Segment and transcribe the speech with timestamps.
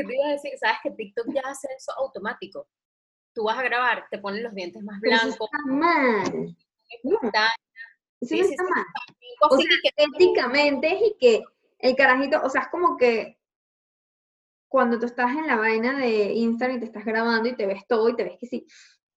[0.00, 0.52] ¿Qué te iba a decir?
[0.58, 2.68] Sabes que TikTok ya hace eso automático.
[3.34, 5.30] Tú vas a grabar, te ponen los dientes más blancos.
[5.30, 6.56] Está mal.
[7.22, 7.46] está-
[8.20, 8.86] Eso Sí, no sí, está sí, mal.
[9.50, 11.42] O sea, que- éticamente es y que
[11.80, 13.38] el carajito, o sea, es como que
[14.68, 17.86] cuando tú estás en la vaina de Instagram y te estás grabando y te ves
[17.88, 18.66] todo y te ves que sí,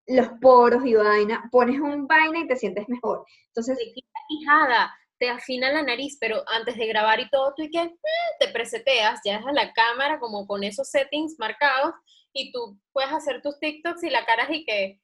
[0.08, 3.26] los poros y vaina, pones un vaina y te sientes mejor.
[3.48, 7.62] Entonces, te quita quijada, te afina la nariz, pero antes de grabar y todo, tú
[7.62, 7.92] y que mm,
[8.40, 11.94] te preseteas, ya dejas la cámara como con esos settings marcados
[12.34, 15.00] y tú puedes hacer tus TikToks y la cara es y que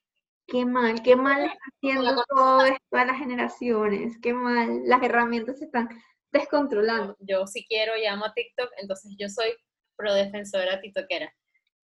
[0.48, 5.60] qué mal, qué mal está haciendo todo esto a las generaciones, qué mal, las herramientas
[5.60, 5.88] se están
[6.32, 7.16] descontrolando.
[7.20, 9.56] yo si quiero llamo a TikTok, entonces yo soy
[9.96, 11.32] pro defensora tiktokera.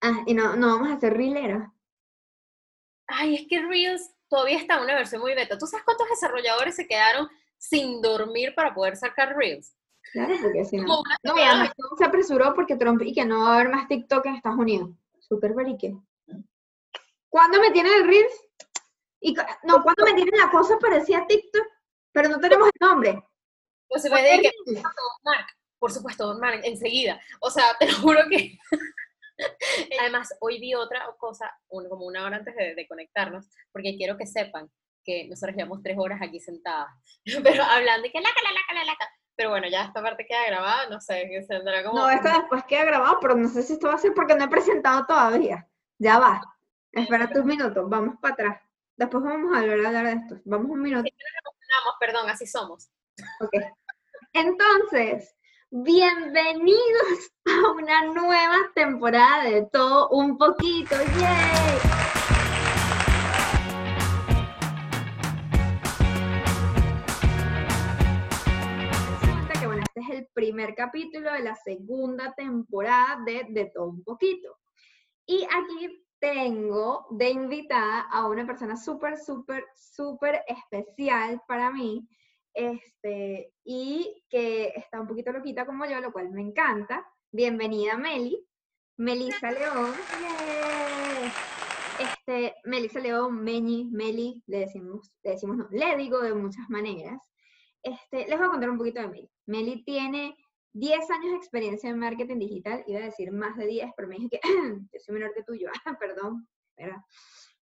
[0.01, 1.71] Ah, y no, no vamos a hacer rilera.
[3.05, 5.55] Ay, es que Reels todavía está en una versión muy beta.
[5.55, 7.29] ¿Tú sabes cuántos desarrolladores se quedaron
[7.63, 9.73] sin dormir para poder sacar Reels?
[10.11, 11.01] Claro, porque si no.
[11.23, 14.25] No, y además se apresuró porque Trump y que no va a haber más TikTok
[14.25, 14.89] en Estados Unidos.
[15.19, 15.95] Súper verique.
[17.29, 18.33] ¿Cuándo me tienen el Reels?
[19.21, 21.65] Y, no, ¿cuándo me tienen la cosa parecía TikTok?
[22.11, 23.23] Pero no tenemos el nombre.
[23.87, 24.81] Pues se ¿Cuál puede es que
[25.23, 25.47] Mark,
[25.79, 27.19] por supuesto, Don Mark, enseguida.
[27.39, 28.57] O sea, te lo juro que.
[30.01, 34.27] Además, hoy vi otra cosa, como una hora antes de, de conectarnos, porque quiero que
[34.27, 34.69] sepan
[35.03, 36.89] que nosotros llevamos tres horas aquí sentadas,
[37.43, 39.09] pero hablando y que laca, la laca, la laca.
[39.35, 41.99] Pero bueno, ya esta parte queda grabada, no sé, que saldrá como.
[41.99, 44.45] No, esto después queda grabado, pero no sé si esto va a ser porque no
[44.45, 45.67] he presentado todavía.
[45.97, 46.41] Ya va.
[46.91, 48.61] Espérate un minuto, vamos para atrás.
[48.95, 50.41] Después vamos a hablar, a hablar de esto.
[50.45, 51.09] Vamos un minuto.
[51.09, 52.91] Vamos, perdón, así somos.
[53.39, 53.53] Ok.
[54.33, 55.35] Entonces,
[55.71, 60.95] bienvenidos a una nueva temporada de todo un poquito.
[61.19, 62.02] ¡Yay!
[70.33, 74.57] Primer capítulo de la segunda temporada de De todo un poquito.
[75.25, 82.07] Y aquí tengo de invitada a una persona súper, súper, súper especial para mí,
[82.53, 87.05] este, y que está un poquito loquita como yo, lo cual me encanta.
[87.31, 88.45] Bienvenida, Meli.
[88.97, 89.91] Melissa León.
[90.21, 91.31] ¡Yay!
[91.99, 97.21] Este, Melissa León, Meñi, Meli, le decimos, le decimos no, le digo de muchas maneras.
[97.83, 99.31] Este, les voy a contar un poquito de Meli.
[99.45, 100.37] Meli tiene
[100.73, 104.15] 10 años de experiencia en marketing digital, iba a decir más de 10, pero me
[104.15, 104.39] dije que
[104.93, 105.67] yo soy menor que tú, yo,
[105.99, 107.01] perdón, ¿verdad?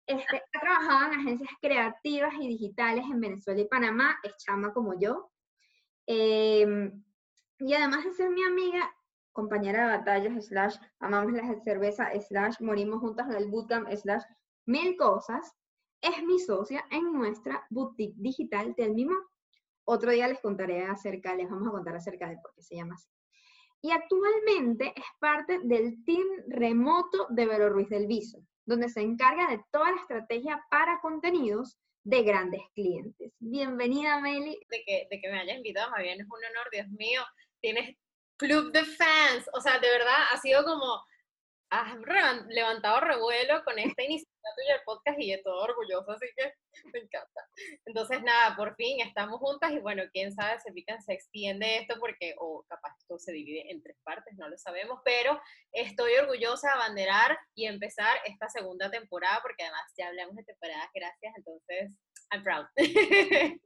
[0.07, 4.97] Este, ha trabajado en agencias creativas y digitales en Venezuela y Panamá, es chama como
[4.99, 5.31] yo.
[6.07, 7.03] Em,
[7.59, 8.93] y además de ser mi amiga,
[9.31, 14.23] compañera de batallas, slash, amamos la cerveza, slash, morimos juntas del bootcamp, slash,
[14.65, 15.55] mil cosas,
[16.01, 19.15] es mi socia en nuestra boutique digital del mismo.
[19.85, 22.95] Otro día les contaré acerca, les vamos a contar acerca de por qué se llama
[22.95, 23.09] así.
[23.81, 29.47] Y actualmente es parte del team remoto de Vero Ruiz del Viso, donde se encarga
[29.47, 33.31] de toda la estrategia para contenidos de grandes clientes.
[33.39, 34.59] Bienvenida, Meli.
[34.69, 37.21] de que, de que me hayas invitado, más bien es un honor, Dios mío,
[37.61, 37.95] tienes
[38.37, 41.01] club de fans, o sea, de verdad ha sido como,
[41.81, 46.53] has levantado revuelo con esta iniciativa tuya del podcast y yo todo orgulloso, así que
[46.93, 47.41] me encanta.
[47.85, 51.95] Entonces, nada, por fin estamos juntas y bueno, quién sabe, se pican, se extiende esto
[51.99, 55.39] porque, o capaz esto se divide en tres partes, no lo sabemos, pero
[55.71, 60.89] estoy orgullosa de abanderar y empezar esta segunda temporada porque además ya hablamos de temporadas,
[60.93, 61.97] gracias, entonces,
[62.31, 62.65] I'm proud.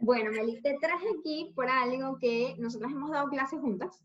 [0.00, 4.04] Bueno, Meli, te traje aquí por algo que nosotros hemos dado clases juntas.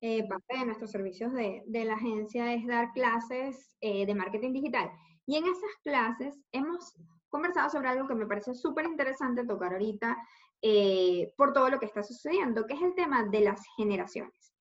[0.00, 4.52] Eh, parte de nuestros servicios de, de la agencia es dar clases eh, de marketing
[4.52, 4.90] digital.
[5.26, 6.94] Y en esas clases hemos
[7.28, 10.16] conversado sobre algo que me parece súper interesante tocar ahorita
[10.62, 14.54] eh, por todo lo que está sucediendo, que es el tema de las generaciones.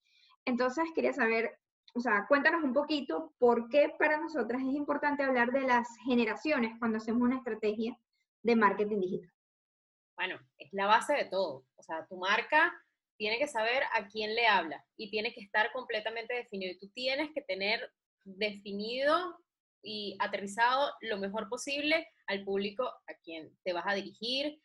[0.46, 1.58] Entonces, quería saber,
[1.94, 6.78] o sea, cuéntanos un poquito por qué para nosotras es importante hablar de las generaciones
[6.80, 7.97] cuando hacemos una estrategia
[8.44, 9.31] de marketing digital.
[10.16, 11.66] bueno, es la base de todo.
[11.76, 12.74] O sea, tu marca
[13.17, 16.72] tiene que saber a quién le habla y tiene que estar completamente definido.
[16.72, 17.91] Y tú tienes que tener
[18.23, 19.37] definido
[19.81, 24.61] y aterrizado lo mejor posible al público a quien te vas a dirigir.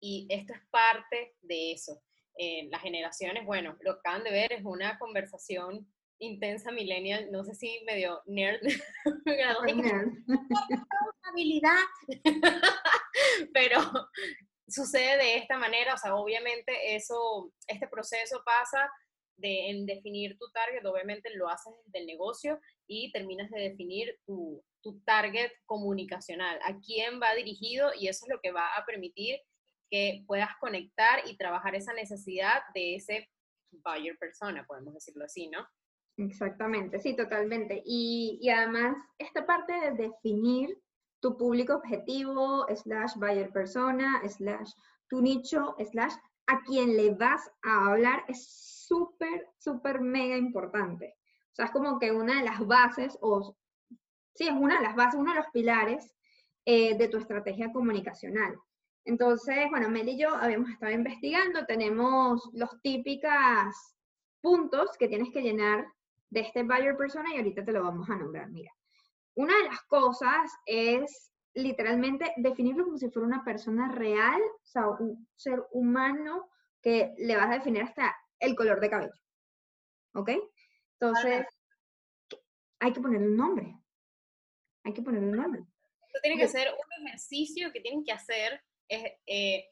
[0.00, 2.02] Y esto es parte de eso.
[2.38, 5.86] Eh, las generaciones, bueno, lo que acaban de ver es una conversación
[6.20, 8.60] intensa millennial, no sé si medio nerd,
[11.22, 11.78] habilidad,
[13.54, 13.78] pero
[14.70, 18.90] sucede de esta manera, o sea, obviamente eso, este proceso pasa
[19.36, 24.18] de en definir tu target, obviamente lo haces desde el negocio y terminas de definir
[24.26, 28.84] tu, tu target comunicacional, a quién va dirigido y eso es lo que va a
[28.84, 29.40] permitir
[29.90, 33.28] que puedas conectar y trabajar esa necesidad de ese
[33.72, 35.66] buyer persona, podemos decirlo así, ¿no?
[36.16, 37.82] Exactamente, sí, totalmente.
[37.84, 40.78] Y, y además, esta parte de definir
[41.20, 44.72] tu público objetivo, slash buyer persona, slash
[45.08, 46.14] tu nicho, slash
[46.46, 48.44] a quien le vas a hablar es
[48.88, 51.14] súper, súper mega importante.
[51.52, 53.56] O sea, es como que una de las bases, o
[54.34, 56.14] sí, es una de las bases, uno de los pilares
[56.64, 58.56] eh, de tu estrategia comunicacional.
[59.04, 63.32] Entonces, bueno, Mel y yo habíamos estado investigando, tenemos los típicos
[64.40, 65.86] puntos que tienes que llenar
[66.30, 68.48] de este buyer persona y ahorita te lo vamos a nombrar.
[68.50, 68.72] Mira,
[69.34, 74.88] una de las cosas es literalmente definirlo como si fuera una persona real, o sea,
[74.88, 76.48] un ser humano
[76.80, 79.12] que le vas a definir hasta el color de cabello.
[80.14, 80.30] ¿Ok?
[80.98, 81.46] Entonces,
[82.78, 83.76] hay que ponerle un nombre.
[84.84, 85.62] Hay que ponerle un nombre.
[86.06, 88.62] Esto tiene que ser un ejercicio que tienen que hacer.
[88.88, 89.64] Eh,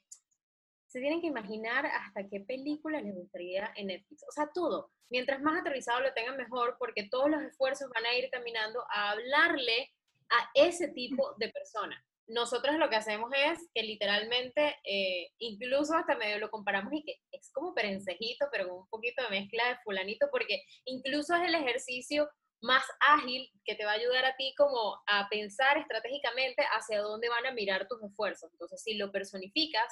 [0.88, 4.24] se tienen que imaginar hasta qué película les gustaría en Netflix.
[4.26, 4.90] O sea, todo.
[5.10, 9.10] Mientras más aterrizado lo tengan mejor, porque todos los esfuerzos van a ir caminando a
[9.10, 9.92] hablarle
[10.30, 12.02] a ese tipo de persona.
[12.26, 17.20] Nosotros lo que hacemos es que literalmente, eh, incluso hasta medio lo comparamos y que
[17.32, 21.54] es como perencejito, pero con un poquito de mezcla de fulanito, porque incluso es el
[21.54, 22.28] ejercicio
[22.60, 27.28] más ágil que te va a ayudar a ti como a pensar estratégicamente hacia dónde
[27.28, 28.50] van a mirar tus esfuerzos.
[28.52, 29.86] Entonces, si lo personificas,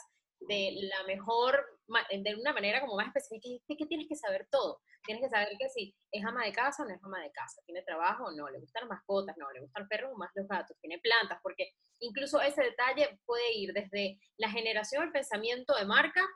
[0.48, 1.64] de la mejor,
[2.10, 4.81] de una manera como más específica, es que tienes que saber todo.
[5.04, 7.62] Tienes que saber que si es ama de casa o no es ama de casa,
[7.64, 10.31] tiene trabajo o no, le gustan las mascotas, no, le gustan los perros o más
[10.34, 11.70] los gatos, tiene plantas, porque
[12.00, 16.26] incluso ese detalle puede ir desde la generación del pensamiento de marca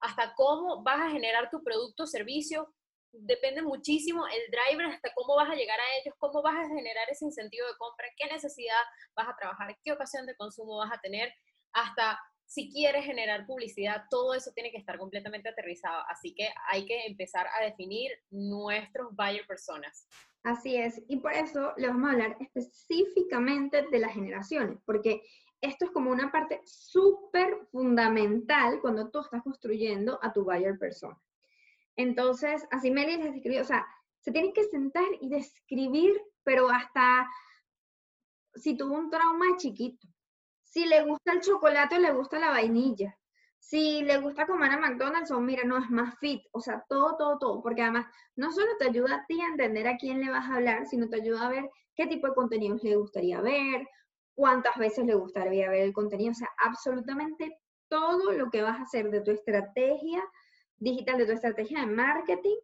[0.00, 2.74] hasta cómo vas a generar tu producto o servicio.
[3.12, 7.08] Depende muchísimo el driver hasta cómo vas a llegar a ellos, cómo vas a generar
[7.08, 8.82] ese incentivo de compra, qué necesidad
[9.14, 11.32] vas a trabajar, qué ocasión de consumo vas a tener,
[11.72, 16.02] hasta si quieres generar publicidad, todo eso tiene que estar completamente aterrizado.
[16.08, 20.08] Así que hay que empezar a definir nuestros buyer personas.
[20.44, 25.22] Así es, y por eso le vamos a hablar específicamente de las generaciones, porque
[25.60, 31.20] esto es como una parte súper fundamental cuando tú estás construyendo a tu buyer persona.
[31.96, 33.84] Entonces, así Meli les escribió, o sea,
[34.20, 36.12] se tienen que sentar y describir,
[36.44, 37.28] pero hasta
[38.54, 40.06] si tuvo un trauma chiquito,
[40.76, 43.18] si le gusta el chocolate le gusta la vainilla,
[43.58, 47.16] si le gusta comer a McDonald's o mira, no, es más fit, o sea, todo,
[47.16, 50.30] todo, todo, porque además no solo te ayuda a ti a entender a quién le
[50.30, 53.88] vas a hablar, sino te ayuda a ver qué tipo de contenidos le gustaría ver,
[54.34, 57.58] cuántas veces le gustaría ver el contenido, o sea, absolutamente
[57.88, 60.22] todo lo que vas a hacer de tu estrategia
[60.76, 62.58] digital, de tu estrategia de marketing,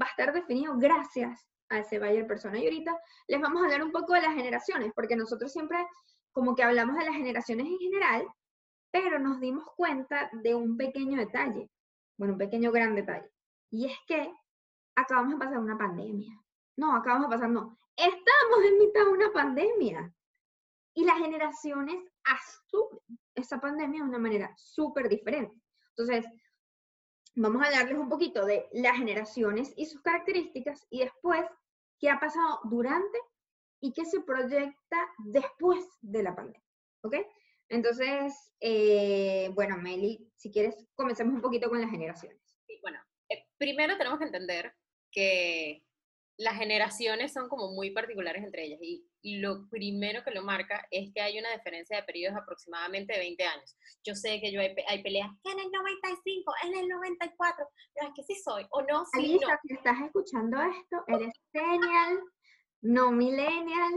[0.00, 2.60] va a estar definido gracias a ese buyer persona.
[2.60, 2.96] Y ahorita
[3.26, 5.84] les vamos a hablar un poco de las generaciones, porque nosotros siempre
[6.36, 8.28] como que hablamos de las generaciones en general,
[8.90, 11.70] pero nos dimos cuenta de un pequeño detalle,
[12.18, 13.32] bueno, un pequeño gran detalle,
[13.70, 14.30] y es que
[14.96, 16.38] acabamos de pasar una pandemia.
[16.76, 20.14] No, acabamos de pasar, no, estamos en mitad de una pandemia.
[20.92, 23.00] Y las generaciones asumen
[23.34, 25.58] esa pandemia de una manera súper diferente.
[25.96, 26.26] Entonces,
[27.34, 31.46] vamos a hablarles un poquito de las generaciones y sus características y después
[31.98, 33.18] qué ha pasado durante
[33.80, 36.62] y qué se proyecta después de la pandemia.
[37.02, 37.16] ¿Ok?
[37.68, 42.40] Entonces, eh, bueno, Meli, si quieres, comencemos un poquito con las generaciones.
[42.66, 44.72] Sí, bueno, eh, primero tenemos que entender
[45.10, 45.86] que
[46.38, 51.12] las generaciones son como muy particulares entre ellas y, lo primero que lo marca es
[51.12, 53.76] que hay una diferencia de periodos aproximadamente de 20 años.
[54.04, 58.14] Yo sé que yo hay, hay peleas en el 95, en el 94, pero es
[58.14, 59.58] que sí soy o no, sí Alisa, no.
[59.64, 62.20] si estás escuchando esto, eres genial,
[62.86, 63.92] no millennial.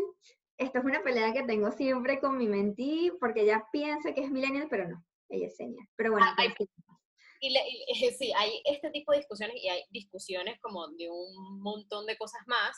[0.58, 4.32] Esto es una pelea que tengo siempre con mi mentí, porque ella piensa que es
[4.32, 5.88] millennial, pero no, ella es genial.
[5.96, 6.26] Pero bueno.
[6.38, 6.46] Ah,
[7.40, 7.54] y,
[8.18, 12.42] sí, hay este tipo de discusiones y hay discusiones como de un montón de cosas
[12.48, 12.76] más,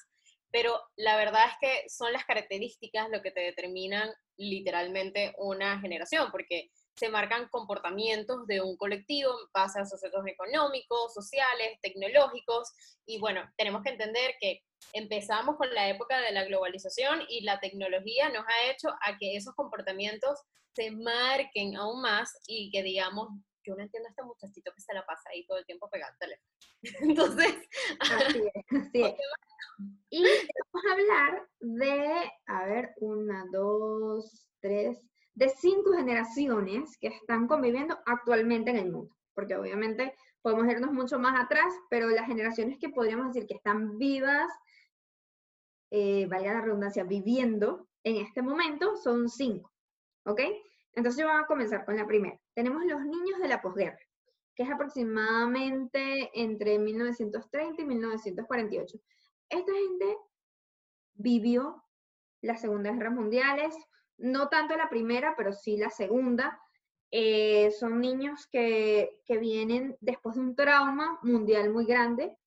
[0.52, 6.30] pero la verdad es que son las características lo que te determinan literalmente una generación,
[6.32, 12.70] porque se marcan comportamientos de un colectivo en base a sucesos económicos, sociales, tecnológicos,
[13.06, 14.62] y bueno, tenemos que entender que
[14.94, 19.36] empezamos con la época de la globalización y la tecnología nos ha hecho a que
[19.36, 20.40] esos comportamientos
[20.74, 23.30] se marquen aún más y que digamos,
[23.64, 26.12] yo no entiendo a este muchachito que se la pasa ahí todo el tiempo pegado
[26.12, 26.52] al teléfono.
[27.02, 27.70] Entonces,
[28.00, 29.16] así es, así es.
[30.10, 35.02] Y vamos a hablar de, a ver, una, dos, tres,
[35.34, 39.16] de cinco generaciones que están conviviendo actualmente en el mundo.
[39.34, 43.98] Porque obviamente podemos irnos mucho más atrás, pero las generaciones que podríamos decir que están
[43.98, 44.52] vivas,
[45.92, 49.72] eh, valga la redundancia, viviendo en este momento son cinco.
[50.26, 50.42] ¿Ok?
[50.94, 52.40] Entonces vamos a comenzar con la primera.
[52.54, 54.00] Tenemos los niños de la posguerra,
[54.56, 58.98] que es aproximadamente entre 1930 y 1948.
[59.50, 60.18] esta gente
[61.14, 61.84] vivió
[62.42, 63.76] las Segundas Guerras Mundiales,
[64.18, 66.60] no tanto la primera, pero sí la segunda.
[67.12, 72.38] Eh, son niños que, que vienen después de un trauma mundial muy grande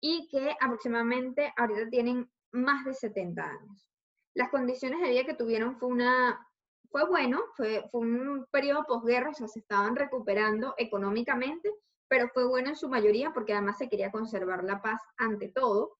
[0.00, 3.88] y que aproximadamente ahorita tienen más de 70 años.
[4.34, 6.46] Las condiciones de vida que tuvieron fue una,
[6.90, 11.72] fue bueno, fue, fue un periodo posguerra, o sea, se estaban recuperando económicamente,
[12.08, 15.96] pero fue bueno en su mayoría porque además se quería conservar la paz ante todo.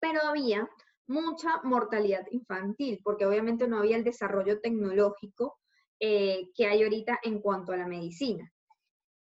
[0.00, 0.68] Pero había
[1.06, 5.58] mucha mortalidad infantil, porque obviamente no había el desarrollo tecnológico
[5.98, 8.50] eh, que hay ahorita en cuanto a la medicina.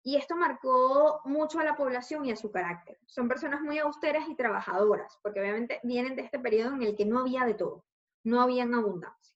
[0.06, 2.96] Y esto marcó mucho a la población y a su carácter.
[3.06, 7.04] Son personas muy austeras y trabajadoras, porque obviamente vienen de este periodo en el que
[7.04, 7.84] no había de todo,
[8.22, 9.34] no había abundancia.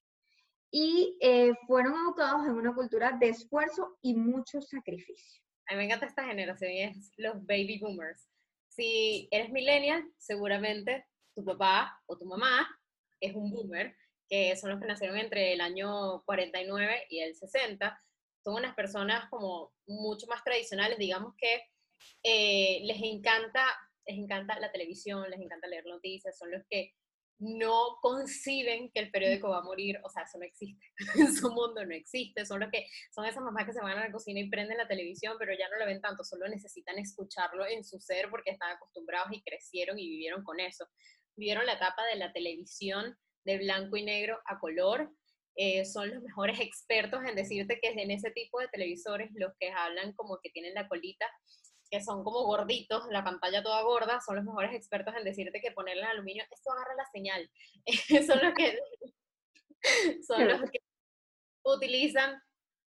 [0.71, 5.43] Y eh, fueron educados en una cultura de esfuerzo y mucho sacrificio.
[5.67, 8.29] A mí me encanta esta generación y es los baby boomers.
[8.69, 12.69] Si eres millennial, seguramente tu papá o tu mamá
[13.19, 13.97] es un boomer,
[14.29, 18.01] que son los que nacieron entre el año 49 y el 60.
[18.43, 21.63] Son unas personas como mucho más tradicionales, digamos que
[22.23, 23.65] eh, les encanta
[24.07, 26.95] les encanta la televisión, les encanta leer noticias, son los que
[27.39, 31.51] no conciben que el periódico va a morir, o sea, eso no existe, en su
[31.51, 34.41] mundo no existe, son los que son esas mamás que se van a la cocina
[34.41, 37.99] y prenden la televisión, pero ya no lo ven tanto, solo necesitan escucharlo en su
[37.99, 40.87] ser porque están acostumbrados y crecieron y vivieron con eso.
[41.35, 43.17] Vivieron la etapa de la televisión
[43.47, 45.11] de blanco y negro a color,
[45.57, 49.71] eh, son los mejores expertos en decirte que en ese tipo de televisores los que
[49.71, 51.27] hablan como que tienen la colita
[51.91, 55.73] que son como gorditos, la pantalla toda gorda, son los mejores expertos en decirte que
[55.73, 57.51] ponerle aluminio, esto agarra la señal.
[58.27, 58.79] son los que,
[60.27, 60.81] son los que
[61.65, 62.41] utilizan,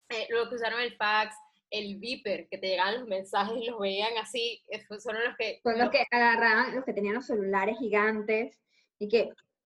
[0.09, 1.35] eh, lo que usaron el fax,
[1.69, 5.59] el viper, que te llegaban los mensajes y los veían así, eh, son los que...
[5.61, 8.57] Son los que agarraban, los que tenían los celulares gigantes
[8.97, 9.29] y que,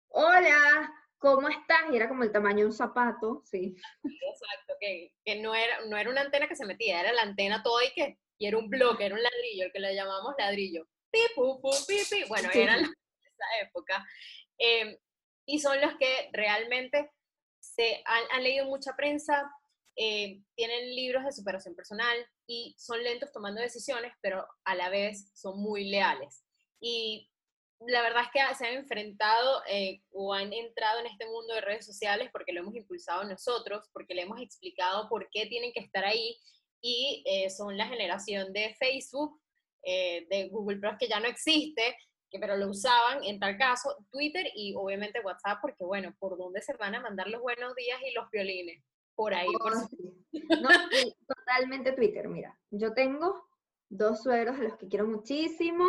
[0.08, 1.84] hola, ¿cómo estás?
[1.90, 3.74] Y era como el tamaño de un zapato, sí.
[4.04, 7.62] Exacto, que, que no, era, no era una antena que se metía, era la antena
[7.62, 10.88] toda y que y era un bloque, era un ladrillo, el que le llamamos ladrillo.
[11.12, 12.24] Pi, pu, pu, pi, pi.
[12.28, 14.04] Bueno, eran de esa época.
[14.58, 14.98] Em,
[15.46, 17.12] y son los que realmente
[17.60, 19.48] se han, leído mucha prensa,
[19.94, 22.16] eh, tienen libros de superación personal
[22.48, 26.44] y son lentos tomando decisiones, pero a la vez son muy leales.
[26.80, 27.30] Y
[27.86, 31.60] la verdad es que se han enfrentado eh, o han entrado en este mundo de
[31.60, 35.80] redes sociales porque lo hemos impulsado nosotros, porque le hemos explicado por qué tienen que
[35.80, 36.36] estar ahí
[36.80, 39.40] y eh, son la generación de Facebook,
[39.84, 41.96] eh, de Google Plus que ya no existe,
[42.30, 46.62] que, pero lo usaban en tal caso, Twitter y obviamente WhatsApp, porque bueno, ¿por dónde
[46.62, 48.82] se van a mandar los buenos días y los violines?
[49.14, 49.46] Por ahí.
[49.46, 49.74] por...
[49.74, 49.88] Oh,
[50.60, 50.68] no,
[51.28, 53.46] totalmente Twitter, mira, yo tengo
[53.88, 55.84] dos suegros a los que quiero muchísimo.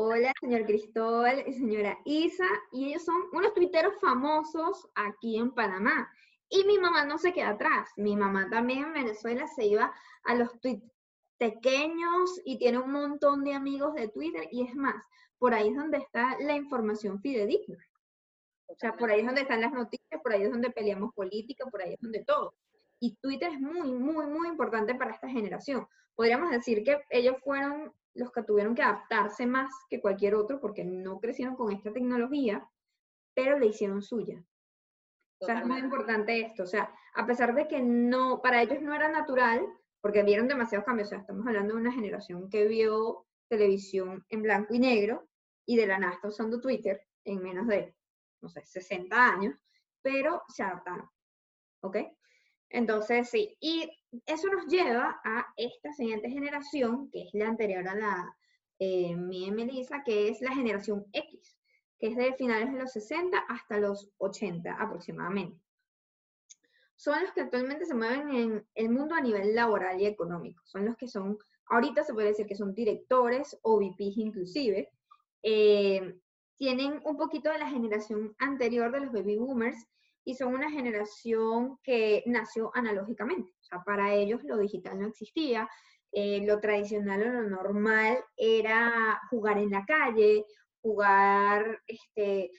[0.00, 6.08] Hola, señor Cristóbal y señora Isa, y ellos son unos tuiteros famosos aquí en Panamá.
[6.48, 7.90] Y mi mamá no se queda atrás.
[7.96, 10.88] Mi mamá también en Venezuela se iba a los tweets
[11.36, 15.04] pequeños y tiene un montón de amigos de Twitter y es más,
[15.36, 17.84] por ahí es donde está la información fidedigna.
[18.66, 21.68] O sea, por ahí es donde están las noticias, por ahí es donde peleamos política,
[21.68, 22.54] por ahí es donde todo.
[23.00, 25.88] Y Twitter es muy, muy, muy importante para esta generación.
[26.14, 30.84] Podríamos decir que ellos fueron los que tuvieron que adaptarse más que cualquier otro porque
[30.84, 32.68] no crecieron con esta tecnología,
[33.34, 34.44] pero le hicieron suya.
[35.40, 36.64] O sea, es muy importante esto.
[36.64, 39.64] O sea, a pesar de que no, para ellos no era natural,
[40.00, 41.08] porque vieron demasiados cambios.
[41.08, 45.28] O sea, estamos hablando de una generación que vio televisión en blanco y negro
[45.64, 47.94] y de la nada está usando Twitter en menos de,
[48.42, 49.54] no sé, 60 años,
[50.02, 51.08] pero se adaptaron.
[51.82, 51.98] ¿Ok?
[52.70, 53.56] Entonces, sí.
[53.60, 53.88] Y
[54.26, 58.36] eso nos lleva a esta siguiente generación, que es la anterior a la
[58.78, 61.58] eh, mi Melissa, que es la generación X
[61.98, 65.60] que es de finales de los 60 hasta los 80 aproximadamente.
[66.96, 70.62] Son los que actualmente se mueven en el mundo a nivel laboral y económico.
[70.64, 74.90] Son los que son, ahorita se puede decir que son directores o VPs inclusive.
[75.42, 76.18] Eh,
[76.56, 79.86] tienen un poquito de la generación anterior de los baby boomers
[80.24, 83.52] y son una generación que nació analógicamente.
[83.68, 85.68] Sea, para ellos lo digital no existía,
[86.12, 90.44] eh, lo tradicional o lo normal era jugar en la calle
[90.80, 92.50] jugar este,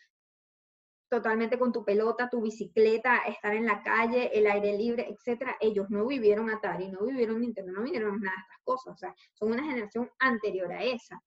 [1.10, 5.58] totalmente con tu pelota, tu bicicleta, estar en la calle, el aire libre, etcétera.
[5.60, 8.94] Ellos no vivieron Atari, no vivieron Nintendo, no vivieron nada de estas cosas.
[8.94, 11.22] O sea, son una generación anterior a esa.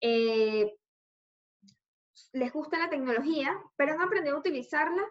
[0.00, 0.74] Eh,
[2.32, 5.02] les gusta la tecnología, pero han aprendido a utilizarla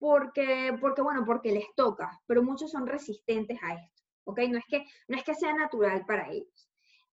[0.00, 4.40] porque, porque, bueno, porque les toca, pero muchos son resistentes a esto, ¿ok?
[4.48, 6.70] No es que, no es que sea natural para ellos.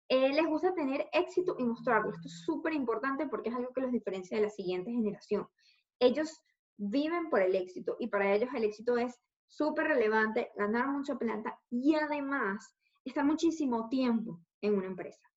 [0.10, 2.12] Eh, les gusta tener éxito y mostrarlo.
[2.12, 5.46] Esto es súper importante porque es algo que los diferencia de la siguiente generación.
[6.00, 6.42] Ellos
[6.78, 11.60] viven por el éxito y para ellos el éxito es súper relevante, ganar mucha plata
[11.70, 15.28] y además estar muchísimo tiempo en una empresa.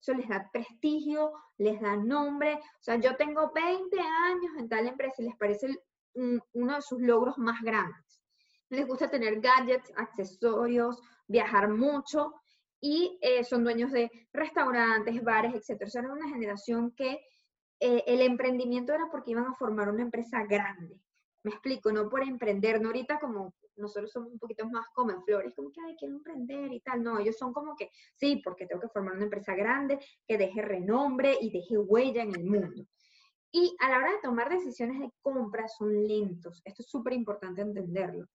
[0.00, 2.54] Eso les da prestigio, les da nombre.
[2.54, 5.68] O sea, yo tengo 20 años en tal empresa y les parece
[6.14, 8.22] uno de sus logros más grandes.
[8.70, 12.34] Les gusta tener gadgets, accesorios, viajar mucho
[12.80, 15.82] y eh, son dueños de restaurantes, bares, etc.
[15.84, 17.20] O sea, era una generación que
[17.80, 21.00] eh, el emprendimiento era porque iban a formar una empresa grande.
[21.42, 25.52] Me explico, no por emprender, no ahorita como nosotros somos un poquito más como flores,
[25.54, 27.02] como que, ay, quiero emprender y tal.
[27.02, 30.62] No, ellos son como que, sí, porque tengo que formar una empresa grande que deje
[30.62, 32.86] renombre y deje huella en el mundo.
[33.56, 36.60] Y a la hora de tomar decisiones de compra son lentos.
[36.64, 38.26] Esto es súper importante entenderlo,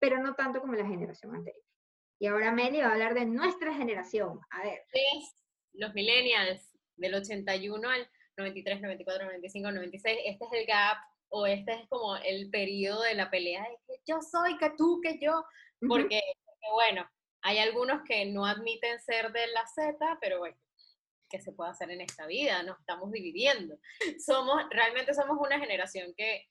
[0.00, 1.62] pero no tanto como la generación anterior.
[2.18, 4.40] Y ahora Meli va a hablar de nuestra generación.
[4.50, 4.82] A ver.
[5.74, 10.18] los millennials, del 81 al 93, 94, 95, 96.
[10.24, 10.96] Este es el gap
[11.28, 15.00] o este es como el periodo de la pelea de que yo soy, que tú,
[15.00, 15.44] que yo,
[15.86, 16.20] porque,
[16.74, 17.08] bueno,
[17.42, 20.56] hay algunos que no admiten ser de la Z, pero bueno,
[21.36, 22.62] ¿qué se puede hacer en esta vida?
[22.62, 23.78] Nos estamos dividiendo.
[24.24, 26.46] Somos, realmente somos una generación que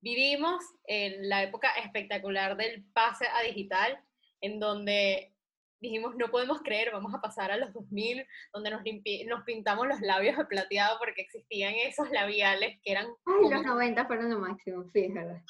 [0.00, 3.98] vivimos en la época espectacular del pase a digital,
[4.40, 5.34] en donde
[5.80, 8.82] dijimos, no podemos creer, vamos a pasar a los 2000, donde nos,
[9.26, 13.06] nos pintamos los labios de plateado porque existían esos labiales que eran...
[13.06, 15.42] Ay, los 90 fueron lo máximo, fíjate.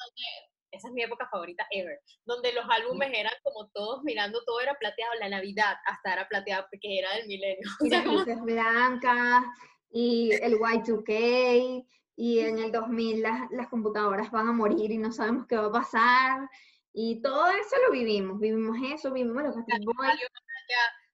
[0.71, 4.75] Esa es mi época favorita ever, donde los álbumes eran como todos mirando, todo era
[4.75, 7.57] plateado, la Navidad hasta era plateado porque era del milenio.
[7.81, 9.43] Y las luces blancas,
[9.91, 11.85] y el Y2K,
[12.15, 15.67] y en el 2000 las, las computadoras van a morir y no sabemos qué va
[15.67, 16.49] a pasar,
[16.93, 20.19] y todo eso lo vivimos, vivimos eso, vivimos los Backstreet Boys.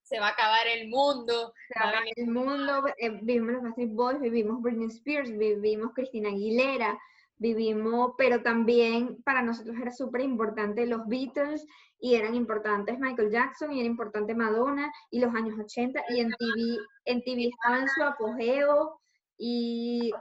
[0.01, 1.53] Se va a acabar el mundo.
[1.67, 5.93] Se va a acabar el mundo, eh, vivimos los Backstreet Boys, vivimos Britney Spears, vivimos
[5.93, 6.99] Cristina Aguilera,
[7.37, 11.65] vivimos, pero también para nosotros era súper importante los Beatles
[11.99, 16.31] y eran importantes Michael Jackson y era importante Madonna y los años 80 y en
[16.31, 18.99] TV, en TV estaba su apogeo
[19.37, 20.13] y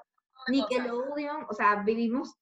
[0.49, 2.35] Nickelodeon, o sea, vivimos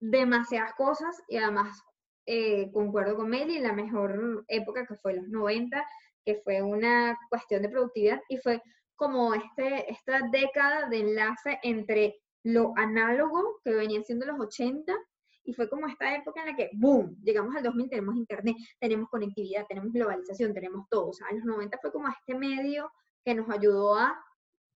[0.00, 1.80] demasiadas cosas y además
[2.26, 5.86] eh, concuerdo con Meli, la mejor época que fue los 90,
[6.24, 8.60] que fue una cuestión de productividad y fue
[8.96, 14.94] como este, esta década de enlace entre lo análogo que venía siendo los 80
[15.42, 19.08] y fue como esta época en la que, ¡boom!, llegamos al 2000, tenemos internet, tenemos
[19.10, 21.08] conectividad, tenemos globalización, tenemos todo.
[21.08, 22.92] O sea, los 90 fue como este medio
[23.24, 24.16] que nos ayudó a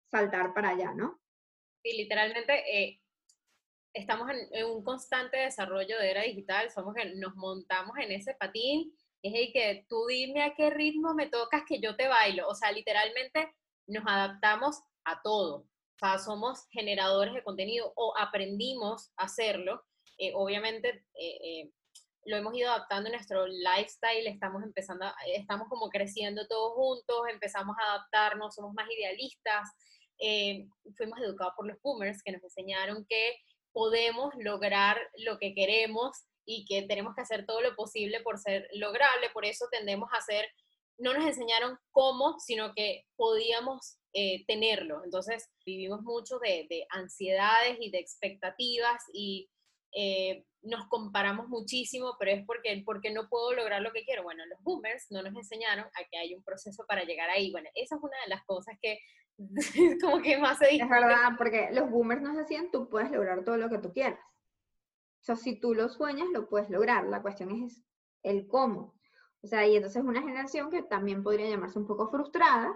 [0.10, 1.20] saltar para allá, ¿no?
[1.84, 3.02] Sí, literalmente eh,
[3.94, 8.94] estamos en, un constante desarrollo de era digital, somos que nos montamos en ese patín,
[9.22, 12.56] es el que tú dime a qué ritmo me tocas que yo te bailo, o
[12.56, 13.54] sea, literalmente
[13.88, 19.84] nos adaptamos a todo, o sea, somos generadores de contenido o aprendimos a hacerlo,
[20.20, 21.72] eh, obviamente eh, eh,
[22.26, 27.76] lo hemos ido adaptando en nuestro lifestyle, estamos empezando, estamos como creciendo todos juntos, empezamos
[27.80, 29.70] a adaptarnos, somos más idealistas,
[30.98, 33.38] fuimos educados por los boomers que nos enseñaron que
[33.72, 38.68] podemos lograr lo que queremos y que tenemos que hacer todo lo posible por ser
[38.74, 39.30] lograble.
[39.32, 40.50] Por eso tendemos a hacer,
[40.98, 45.04] no nos enseñaron cómo, sino que podíamos eh, tenerlo.
[45.04, 49.50] Entonces vivimos mucho de, ansiedades y de expectativas y
[49.94, 54.24] eh, nos comparamos muchísimo, pero es porque, porque no puedo lograr lo que quiero.
[54.24, 57.52] Bueno, los boomers no nos enseñaron a que hay un proceso para llegar ahí.
[57.52, 59.00] Bueno, esa es una de las cosas que
[60.02, 63.58] como que más se Es verdad, porque los boomers nos decían, tú puedes lograr todo
[63.58, 64.20] lo que tú quieras.
[64.20, 67.06] O sea, si tú lo sueñas, lo puedes lograr.
[67.06, 67.84] La cuestión es
[68.24, 68.97] el cómo.
[69.42, 72.74] O sea, y entonces una generación que también podría llamarse un poco frustrada,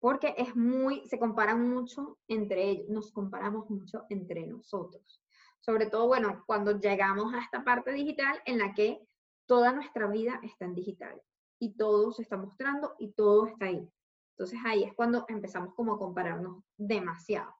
[0.00, 5.22] porque es muy, se comparan mucho entre ellos, nos comparamos mucho entre nosotros.
[5.60, 9.06] Sobre todo, bueno, cuando llegamos a esta parte digital en la que
[9.46, 11.20] toda nuestra vida está en digital
[11.58, 13.86] y todo se está mostrando y todo está ahí.
[14.30, 17.54] Entonces ahí es cuando empezamos como a compararnos demasiado.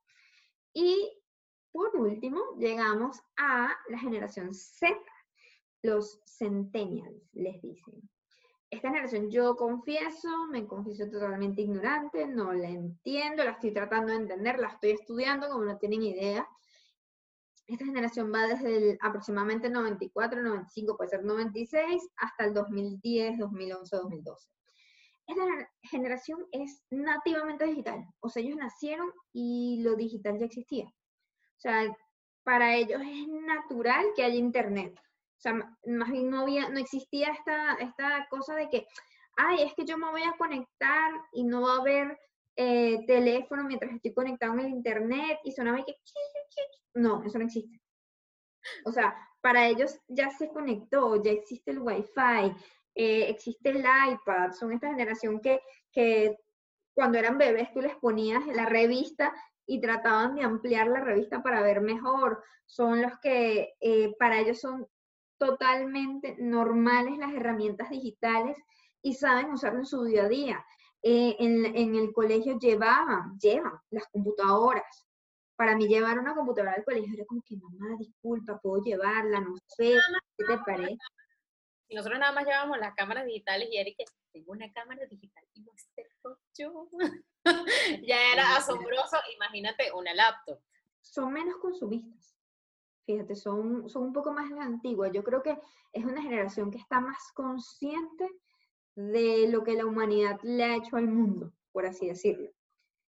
[0.72, 1.20] Y
[1.72, 4.96] por último, llegamos a la generación Z,
[5.82, 8.08] los centennials, les dicen.
[8.70, 14.18] Esta generación yo confieso, me confieso totalmente ignorante, no la entiendo, la estoy tratando de
[14.18, 16.48] entender, la estoy estudiando como no tienen idea.
[17.66, 23.96] Esta generación va desde el aproximadamente 94, 95, puede ser 96, hasta el 2010, 2011,
[23.96, 24.50] 2012
[25.30, 25.44] esta
[25.82, 28.04] generación es nativamente digital.
[28.20, 30.86] O sea, ellos nacieron y lo digital ya existía.
[30.86, 31.96] O sea,
[32.42, 34.98] para ellos es natural que haya internet.
[35.40, 38.86] O sea, más bien no, había, no existía esta, esta cosa de que,
[39.38, 42.18] ay, es que yo me voy a conectar y no va a haber
[42.56, 45.96] eh, teléfono mientras estoy conectado en el internet y sonaba que...
[46.92, 47.80] No, eso no existe.
[48.84, 52.54] O sea, para ellos ya se conectó, ya existe el Wi-Fi,
[52.94, 56.36] eh, existe el iPad, son esta generación que, que
[56.92, 59.32] cuando eran bebés tú les ponías la revista
[59.64, 62.44] y trataban de ampliar la revista para ver mejor.
[62.66, 64.86] Son los que eh, para ellos son
[65.40, 68.58] totalmente normales las herramientas digitales
[69.02, 70.66] y saben usarlo en su día a día.
[71.02, 75.06] Eh, en, en, el colegio llevaban, llevan las computadoras.
[75.56, 79.56] Para mí llevar una computadora al colegio era como que, mamá, disculpa, puedo llevarla, no
[79.66, 79.94] sé,
[80.36, 80.98] ¿qué te parece?
[81.88, 83.96] Y nosotros nada más llevábamos las cámaras digitales y Eric,
[84.32, 86.88] tengo una cámara digital y muestro yo.
[88.06, 90.60] ya era asombroso, imagínate una laptop.
[91.00, 92.36] Son menos consumistas.
[93.10, 95.10] Fíjate, son, son un poco más antiguas.
[95.12, 95.58] Yo creo que
[95.92, 98.30] es una generación que está más consciente
[98.94, 102.48] de lo que la humanidad le ha hecho al mundo, por así decirlo.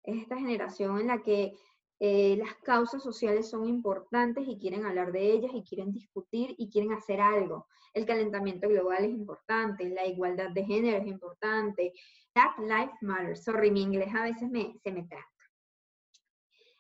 [0.03, 1.55] Es esta generación en la que
[1.99, 6.69] eh, las causas sociales son importantes y quieren hablar de ellas y quieren discutir y
[6.69, 7.67] quieren hacer algo.
[7.95, 11.95] El calentamiento global es importante, la igualdad de género es importante.
[12.35, 15.25] Black Lives Matter, sorry, mi inglés a veces me, se me trata.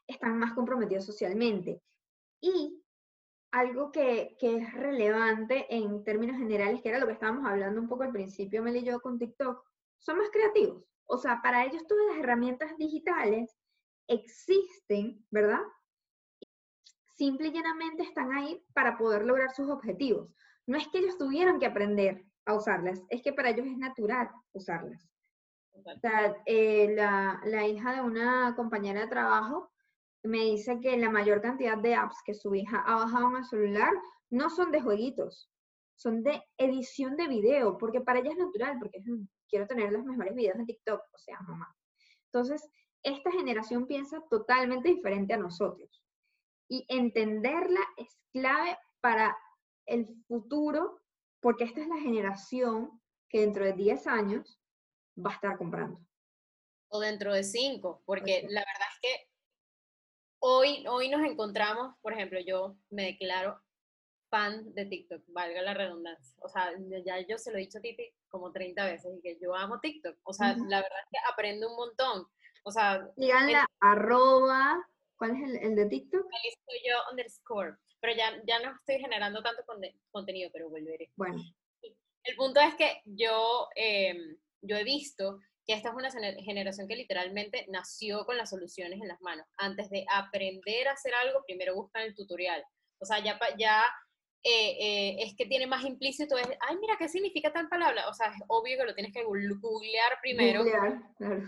[0.07, 1.81] Están más comprometidos socialmente.
[2.43, 2.83] Y
[3.57, 7.89] algo que, que, es relevante en términos generales, que era lo que estábamos hablando un
[7.89, 9.65] poco al principio, Mel y yo con TikTok,
[9.99, 10.85] son más creativos.
[11.07, 13.57] O sea, para ellos todas las herramientas digitales
[14.09, 15.61] existen, ¿verdad?
[17.15, 20.31] Simple y llanamente están ahí para poder lograr sus objetivos.
[20.67, 24.29] No es que ellos tuvieran que aprender a usarlas, es que para ellos es natural
[24.53, 25.09] usarlas.
[25.73, 29.71] O sea, eh, la, la hija de una compañera de trabajo
[30.27, 33.45] me dice que la mayor cantidad de apps que su hija ha bajado en el
[33.45, 33.93] celular
[34.31, 35.51] no son de jueguitos,
[35.95, 39.03] son de edición de video, porque para ella es natural, porque
[39.49, 41.75] quiero tener los mejores videos en TikTok, o sea, mamá.
[42.27, 42.69] Entonces,
[43.03, 46.03] esta generación piensa totalmente diferente a nosotros.
[46.69, 49.37] Y entenderla es clave para
[49.87, 51.01] el futuro,
[51.41, 54.61] porque esta es la generación que dentro de 10 años
[55.17, 56.01] va a estar comprando.
[56.89, 59.36] O dentro de 5, porque la verdad es que
[60.47, 63.61] hoy, hoy nos encontramos, por ejemplo, yo me declaro
[64.31, 66.37] fan de TikTok, valga la redundancia.
[66.41, 66.71] O sea,
[67.05, 69.81] ya yo se lo he dicho a Titi como 30 veces y que yo amo
[69.81, 70.17] TikTok.
[70.23, 72.27] O sea, la verdad es que aprendo un montón.
[72.65, 76.25] O sea, díganle arroba, ¿cuál es el, el de TikTok?
[76.25, 79.65] Ahí estoy yo underscore, pero ya, ya no estoy generando tanto
[80.13, 81.11] contenido, pero volveré.
[81.17, 81.43] Bueno.
[82.23, 86.97] El punto es que yo, em, yo he visto que esta es una generación que
[86.97, 89.47] literalmente nació con las soluciones en las manos.
[89.57, 92.65] Antes de aprender a hacer algo, primero buscan el tutorial.
[93.01, 93.85] O sea, ya, ya
[94.45, 98.09] eh, eh, es que tiene más implícito, es, ay, mira, ¿qué significa tal palabra?
[98.09, 100.63] O sea, es obvio que lo tienes que googlear primero.
[100.63, 101.47] Googlear, claro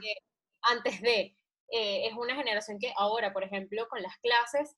[0.63, 1.35] antes de.
[1.71, 4.75] Eh, es una generación que ahora, por ejemplo, con las clases,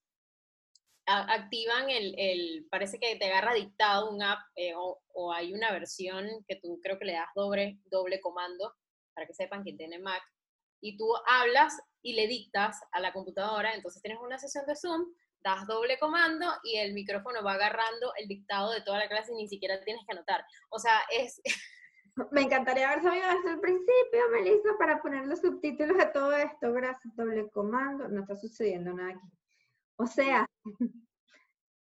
[1.07, 6.29] activan el, el, parece que te agarra dictado un app eh, o, hay una versión
[6.47, 8.75] que tú creo que le das doble, doble comando
[9.15, 10.23] para que sepan quién tiene Mac
[10.81, 15.13] y tú hablas y le dictas a la computadora, entonces tienes una sesión de Zoom,
[15.43, 19.37] das doble comando y el micrófono va agarrando el dictado de toda la clase y
[19.37, 20.45] ni siquiera tienes que anotar.
[20.71, 21.41] O sea, es,
[22.31, 26.73] Me encantaría haber sabido desde el principio, Melissa, para poner los subtítulos a todo esto.
[26.73, 28.09] Gracias, doble comando.
[28.09, 29.27] No está sucediendo nada aquí.
[29.97, 30.47] O sea,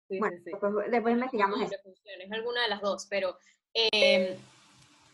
[0.08, 1.76] bueno, Después, investigamos eso.
[2.04, 3.38] Es alguna de las dos, pero
[3.72, 4.38] eh,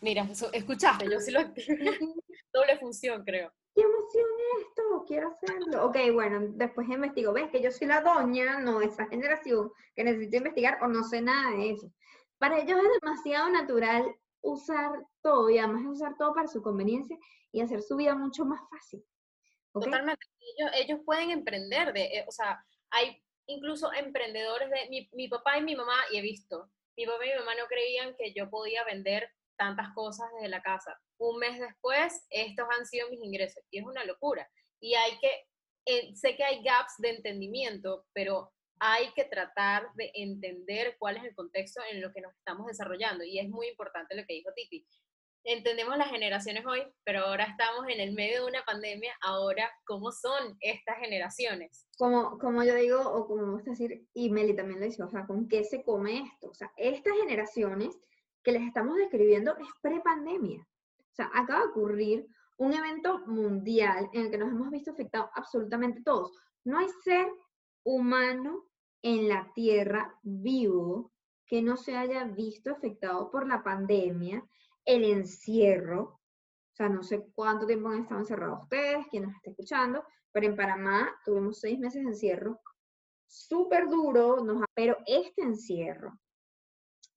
[0.03, 1.39] mira, escuchaste, yo sí lo
[2.53, 3.51] doble función, creo.
[3.73, 4.27] ¡Qué emoción
[4.59, 5.05] esto!
[5.07, 5.85] Quiero hacerlo.
[5.85, 7.33] Ok, bueno, después investigo.
[7.33, 11.21] ¿Ves que yo soy la doña, no esa generación que necesito investigar o no sé
[11.21, 11.91] nada de eso?
[12.37, 17.17] Para ellos es demasiado natural usar todo y además usar todo para su conveniencia
[17.51, 19.03] y hacer su vida mucho más fácil.
[19.73, 20.27] Totalmente.
[20.57, 25.57] Ellos, ellos, pueden emprender, de, eh, o sea, hay incluso emprendedores de mi, mi, papá
[25.57, 28.49] y mi mamá, y he visto, mi papá y mi mamá no creían que yo
[28.51, 30.99] podía vender tantas cosas desde la casa.
[31.17, 34.49] Un mes después, estos han sido mis ingresos y es una locura.
[34.79, 40.97] Y hay que, sé que hay gaps de entendimiento, pero hay que tratar de entender
[40.99, 43.23] cuál es el contexto en lo que nos estamos desarrollando.
[43.23, 44.85] Y es muy importante lo que dijo Titi.
[45.45, 49.13] Entendemos las generaciones hoy, pero ahora estamos en el medio de una pandemia.
[49.21, 51.85] Ahora, ¿cómo son estas generaciones?
[51.97, 55.09] Como, como yo digo, o como me gusta decir, y Meli también lo dice, o
[55.09, 56.49] sea, ¿con qué se come esto?
[56.49, 57.97] O sea, estas generaciones
[58.43, 60.59] que les estamos describiendo es pre-pandemia.
[60.59, 62.27] O sea, acaba de ocurrir
[62.57, 66.31] un evento mundial en el que nos hemos visto afectados absolutamente todos.
[66.63, 67.27] No hay ser
[67.83, 68.65] humano
[69.01, 71.11] en la Tierra vivo
[71.45, 74.43] que no se haya visto afectado por la pandemia.
[74.85, 76.19] el encierro.
[76.73, 80.47] O sea, no sé cuánto tiempo han estado encerrados ustedes, quien nos está escuchando, pero
[80.47, 82.59] en Panamá tuvimos seis meses de encierro,
[83.27, 86.19] súper duro, nos, pero este encierro,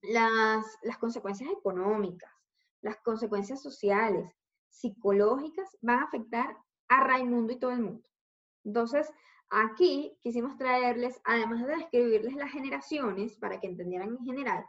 [0.09, 2.33] las, las consecuencias económicas,
[2.83, 4.31] las consecuencias sociales,
[4.69, 6.57] psicológicas, van a afectar
[6.88, 8.09] a Raimundo y todo el mundo.
[8.64, 9.11] Entonces,
[9.51, 14.66] aquí quisimos traerles, además de describirles las generaciones, para que entendieran en general,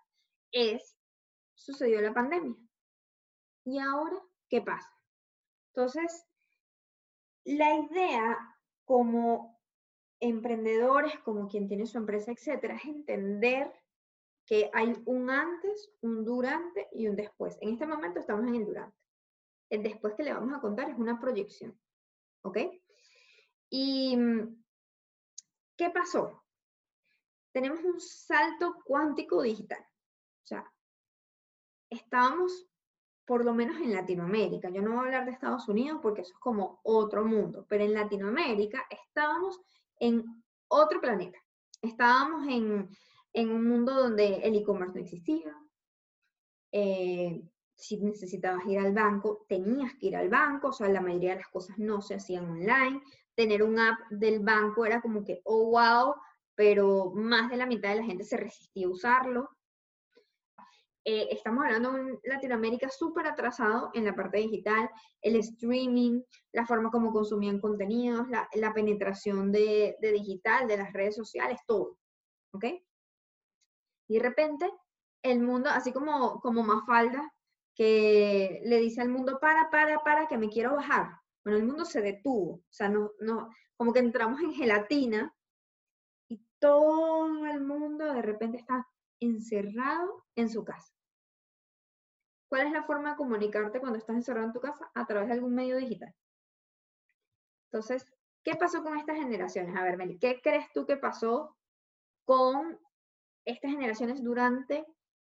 [0.52, 0.97] es,
[1.56, 2.56] sucedió la pandemia.
[3.65, 4.17] ¿Y ahora
[4.50, 4.89] qué pasa?
[5.73, 6.26] Entonces,
[7.43, 8.38] la idea
[8.86, 9.60] como
[10.19, 13.73] emprendedores, como quien tiene su empresa, etcétera, es entender
[14.47, 17.57] que hay un antes, un durante y un después.
[17.60, 18.97] En este momento estamos en el durante.
[19.69, 21.77] El después que le vamos a contar es una proyección.
[22.43, 22.57] ¿Ok?
[23.69, 24.63] ¿Y mm,
[25.75, 26.45] qué pasó?
[27.51, 29.81] Tenemos un salto cuántico digital.
[29.81, 30.73] O sea,
[31.89, 32.69] estábamos
[33.25, 34.69] por lo menos en Latinoamérica.
[34.69, 37.83] Yo no voy a hablar de Estados Unidos porque eso es como otro mundo, pero
[37.83, 39.60] en Latinoamérica estábamos
[39.99, 40.23] en
[40.69, 41.38] otro planeta.
[41.81, 42.89] Estábamos en,
[43.45, 45.56] un mundo donde el e-commerce no existía.
[46.71, 47.41] Eh,
[47.76, 51.41] si necesitabas ir al banco, tenías que ir al banco, o sea, la mayoría de
[51.41, 53.02] las cosas no se hacían online.
[53.36, 56.15] Tener un app del banco era como que, oh, wow,
[56.56, 59.50] pero más de la mitad de la gente se resistía a usarlo.
[61.06, 64.89] Eh, estamos hablando de un Latinoamérica súper atrasado en la parte digital,
[65.21, 66.21] el streaming,
[66.52, 71.97] la forma como consumían contenidos, la, penetración de, digital, de las redes sociales, todo.
[72.52, 72.65] ¿Ok?
[74.08, 74.72] Y de repente,
[75.22, 77.34] el mundo, así como, como Mafalda,
[77.76, 81.20] que le dice al mundo, para, para, para, que me quiero bajar.
[81.43, 85.34] Bueno, el mundo se detuvo, o sea, no, no, como que entramos en gelatina
[86.28, 88.86] y todo el mundo de repente está
[89.20, 90.91] encerrado en su casa.
[92.50, 94.89] ¿Cuál es la forma de comunicarte cuando estás encerrado en tu casa?
[94.96, 96.13] A través de algún medio digital.
[97.72, 98.06] Entonces,
[98.43, 99.76] ¿qué pasó con estas generaciones?
[99.76, 101.58] A ver, Meli, ¿qué crees tú que pasó
[102.26, 102.80] con
[103.47, 104.86] estas generaciones durante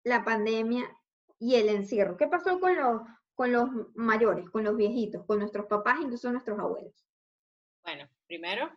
[0.03, 0.89] la pandemia
[1.39, 2.17] y el encierro?
[2.17, 3.01] ¿Qué pasó con los,
[3.33, 6.93] con los mayores, con los viejitos, con nuestros papás, incluso nuestros abuelos?
[7.83, 8.69] Bueno, primero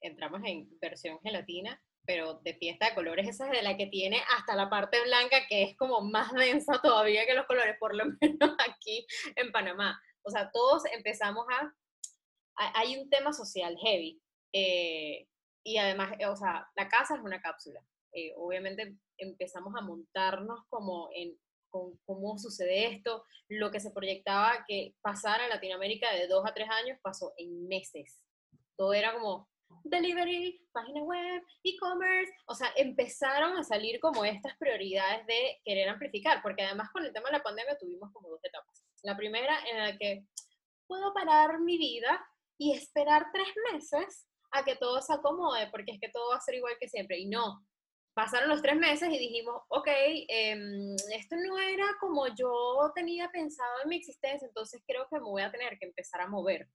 [0.00, 4.22] entramos en versión gelatina pero de fiesta de colores, esa es de la que tiene
[4.34, 8.04] hasta la parte blanca, que es como más densa todavía que los colores, por lo
[8.22, 10.00] menos aquí en Panamá.
[10.22, 11.70] O sea, todos empezamos a...
[12.76, 14.22] Hay un tema social heavy.
[14.54, 15.28] Eh,
[15.62, 17.84] y además, o sea, la casa es una cápsula.
[18.12, 21.36] Eh, obviamente empezamos a montarnos como en
[21.70, 23.24] con cómo sucede esto.
[23.48, 27.68] Lo que se proyectaba que pasara en Latinoamérica de dos a tres años pasó en
[27.68, 28.22] meses.
[28.76, 29.48] Todo era como,
[29.84, 36.42] delivery, página web, e-commerce, o sea, empezaron a salir como estas prioridades de querer amplificar,
[36.42, 38.84] porque además con el tema de la pandemia tuvimos como dos etapas.
[39.02, 40.24] La primera en la que
[40.86, 42.24] puedo parar mi vida
[42.56, 46.40] y esperar tres meses a que todo se acomode, porque es que todo va a
[46.40, 47.66] ser igual que siempre, y no.
[48.18, 49.86] Pasaron los tres meses y dijimos, ok,
[50.26, 55.22] em, esto no era como yo tenía pensado en mi existencia, entonces creo que me
[55.22, 56.68] voy a tener que empezar a mover.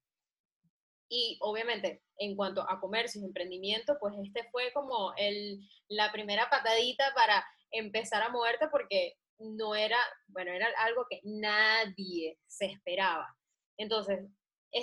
[1.09, 6.49] Y obviamente, en cuanto a comercio y emprendimiento, pues este fue como el, la primera
[6.49, 13.35] patadita para empezar a moverte porque no era, bueno, era algo que nadie se esperaba.
[13.75, 14.29] Entonces,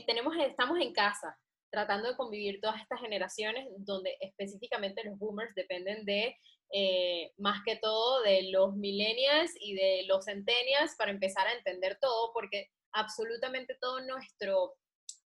[0.04, 1.38] tenemos, estamos en casa
[1.70, 6.36] tratando de convivir todas estas generaciones donde específicamente los boomers dependen de
[6.72, 11.98] eh, más que todo de los millennials y de los centennials para empezar a entender
[12.00, 14.74] todo porque absolutamente todo nuestro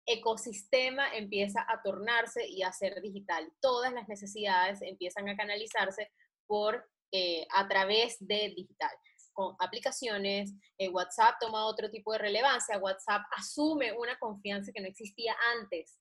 [0.05, 3.51] ecosistema empieza a tornarse y a ser digital.
[3.59, 6.11] Todas las necesidades empiezan a canalizarse
[6.47, 8.91] por, eh, a través de digital.
[9.33, 14.87] Con aplicaciones, eh, WhatsApp toma otro tipo de relevancia, WhatsApp asume una confianza que no
[14.87, 15.99] existía antes,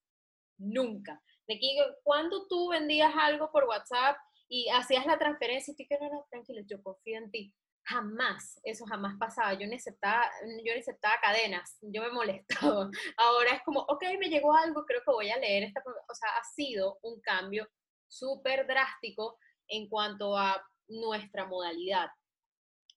[0.59, 1.21] nunca.
[1.47, 4.17] De que cuando tú vendías algo por WhatsApp
[4.49, 8.59] y hacías la transferencia y tú que no, no, tranquilo, yo confío en ti jamás,
[8.65, 9.55] eso jamás pasaba.
[9.55, 10.25] Yo necesitaba,
[10.65, 12.91] yo necesitaba cadenas, yo me molestaba.
[13.17, 15.83] Ahora es como, ok, me llegó algo, creo que voy a leer esta.
[16.09, 17.69] O sea, ha sido un cambio
[18.09, 19.39] súper drástico
[19.69, 22.09] en cuanto a nuestra modalidad.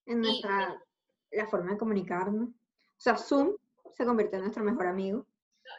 [0.05, 0.81] En nuestra,
[1.31, 2.49] la forma de comunicarnos.
[2.49, 3.55] O sea, Zoom
[3.93, 5.25] se convirtió en nuestro mejor amigo.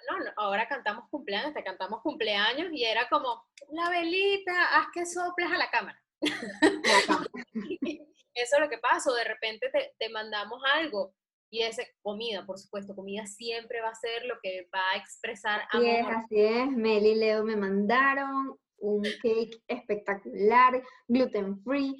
[0.08, 5.04] No, no, ahora cantamos cumpleaños, te cantamos cumpleaños y era como, la velita, haz que
[5.04, 6.02] soples a la cámara.
[8.34, 9.68] Eso es lo que pasa, de repente
[9.98, 11.12] te, mandamos algo
[11.50, 15.62] y ese, comida, por supuesto, comida siempre va a ser lo que va a expresar
[15.72, 15.86] amor.
[15.86, 21.96] Así es, así es, Meli y Leo me mandaron un cake espectacular, gluten free,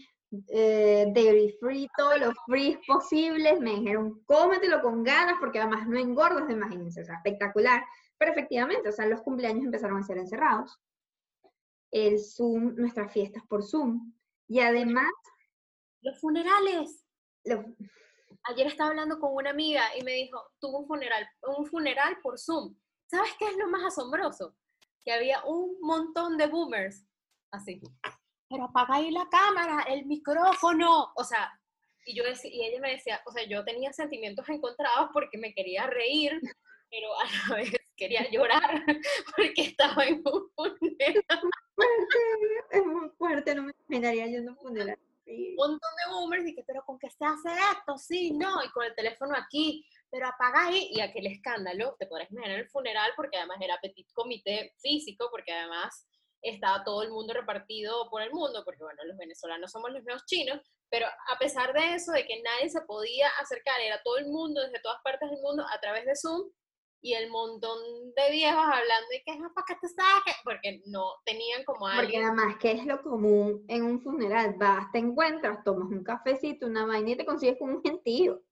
[0.49, 5.99] eh, dairy free, todos los free posibles, me dijeron, cómetelo con ganas, porque además no
[5.99, 7.83] engordas, imagínense, o sea, espectacular.
[8.19, 10.79] Pero efectivamente, o sea, los cumpleaños empezaron a ser encerrados.
[11.91, 14.13] El Zoom, nuestras fiestas por Zoom.
[14.49, 15.11] Y además...
[16.03, 17.05] Los funerales.
[18.45, 22.39] Ayer estaba hablando con una amiga y me dijo, tuvo un funeral, un funeral por
[22.39, 22.77] Zoom.
[23.07, 24.55] ¿Sabes qué es lo más asombroso?
[25.05, 27.07] Que había un montón de boomers,
[27.51, 27.81] así.
[28.49, 31.13] Pero apaga ahí la cámara, el micrófono.
[31.15, 31.53] O sea,
[32.05, 35.87] y, yo y ella me decía, o sea, yo tenía sentimientos encontrados porque me quería
[35.87, 36.41] reír,
[36.91, 38.83] pero a la vez quería llorar
[39.37, 41.41] porque estaba en un funeral.
[42.71, 44.99] Es muy fuerte, no me imaginaría yendo a un funeral.
[45.27, 47.99] Un montón de boomers y que, pero ¿con qué se hace esto?
[47.99, 52.31] Sí, no, y con el teléfono aquí, pero apaga ahí, y aquel escándalo, te podrás
[52.31, 56.07] imaginar el funeral, porque además era petit comité físico, porque además
[56.43, 60.25] estaba todo el mundo repartido por el mundo, porque bueno, los venezolanos somos los nuevos
[60.27, 64.27] chinos, pero a pesar de eso, de que nadie se podía acercar, era todo el
[64.27, 66.51] mundo, desde todas partes del mundo, a través de Zoom,
[67.01, 67.79] y el montón
[68.17, 72.03] de viejos hablando de que es para que te saque, porque no tenían como algo.
[72.03, 74.55] Porque además, ¿qué es lo común en un funeral?
[74.59, 78.43] Vas, te encuentras, tomas un cafecito, una vaina y te consigues con un gentío.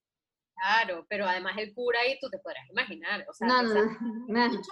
[0.54, 4.50] Claro, pero además el cura ahí tú te podrás imaginar, o sea, no, no, no,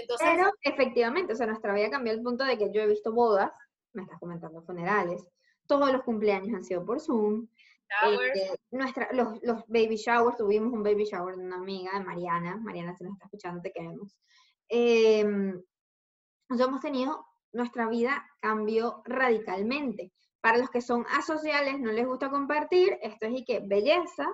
[0.00, 3.12] Entonces, pero efectivamente, o sea, nuestra vida cambió el punto de que yo he visto
[3.12, 3.50] bodas,
[3.92, 5.24] me estás comentando funerales,
[5.66, 7.46] todos los cumpleaños han sido por Zoom,
[8.02, 12.56] este, nuestra, los, los, baby showers, tuvimos un baby shower de una amiga, de Mariana.
[12.56, 14.16] Mariana, si nos está escuchando, te queremos.
[14.68, 15.20] Eh,
[16.48, 20.12] hemos tenido, nuestra vida cambió radicalmente.
[20.40, 24.26] Para los que son asociales, no les gusta compartir, esto es y que belleza.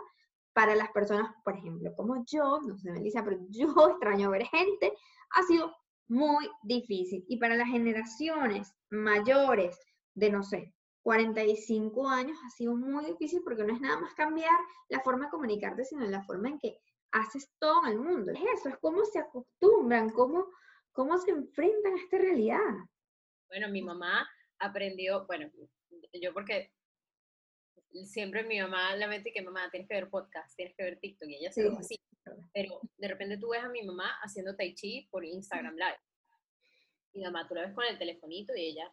[0.52, 4.92] Para las personas, por ejemplo, como yo, no sé, Melissa, pero yo extraño ver gente,
[5.31, 5.75] ha sido
[6.09, 7.25] muy difícil.
[7.29, 9.79] Y para las generaciones mayores
[10.15, 14.59] de, no sé, 45 años ha sido muy difícil porque no es nada más cambiar
[14.89, 16.79] la forma de comunicarte, sino la forma en que
[17.12, 18.33] haces todo en el mundo.
[18.33, 20.49] Es eso, es cómo se acostumbran, cómo,
[20.93, 22.75] cómo se enfrentan a esta realidad.
[23.49, 25.51] Bueno, mi mamá aprendió, bueno,
[26.12, 26.73] yo porque
[28.05, 31.29] siempre mi mamá la mente que mamá tienes que ver podcast, tienes que ver TikTok
[31.29, 31.99] y ella se lo así.
[32.53, 36.01] Pero de repente tú ves a mi mamá haciendo tai chi por Instagram Live.
[37.12, 38.93] Y mamá, tú la ves con el telefonito y ella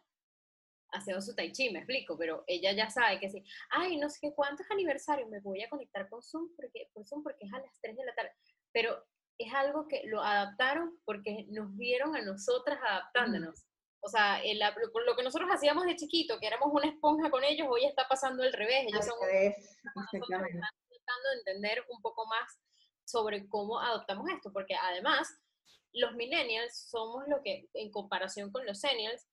[0.92, 4.18] haciendo su tai chi, me explico, pero ella ya sabe que sí, ay, no sé
[4.20, 7.58] qué cuántos aniversarios me voy a conectar con Zoom porque, por Zoom porque es a
[7.58, 8.32] las 3 de la tarde,
[8.72, 9.04] pero
[9.38, 13.66] es algo que lo adaptaron porque nos vieron a nosotras adaptándonos.
[14.00, 17.66] O sea, el, lo que nosotros hacíamos de chiquito, que éramos una esponja con ellos,
[17.70, 18.84] hoy está pasando al revés.
[18.86, 22.60] Ellos son están intentando entender un poco más
[23.04, 25.28] sobre cómo adoptamos esto, porque además
[25.92, 29.26] los millennials somos lo que, en comparación con los seniors,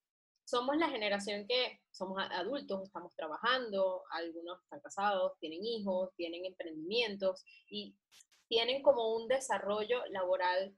[0.46, 7.44] somos la generación que somos adultos, estamos trabajando, algunos están casados, tienen hijos, tienen emprendimientos
[7.70, 7.96] y
[8.48, 10.76] tienen como un desarrollo laboral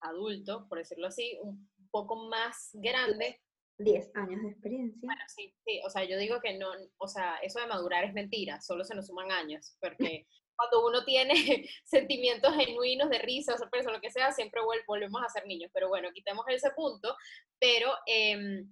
[0.00, 3.42] adulto, por decirlo así, un poco más grande.
[3.78, 5.00] 10 años de experiencia.
[5.02, 8.14] Bueno, sí, sí, o sea, yo digo que no, o sea, eso de madurar es
[8.14, 11.34] mentira, solo se nos suman años, porque cuando uno tiene
[11.84, 15.70] sentimientos genuinos de risa sorpresa, lo que sea, siempre volvemos a ser niños.
[15.72, 17.16] Pero bueno, quitemos ese punto.
[17.58, 18.68] Pero em,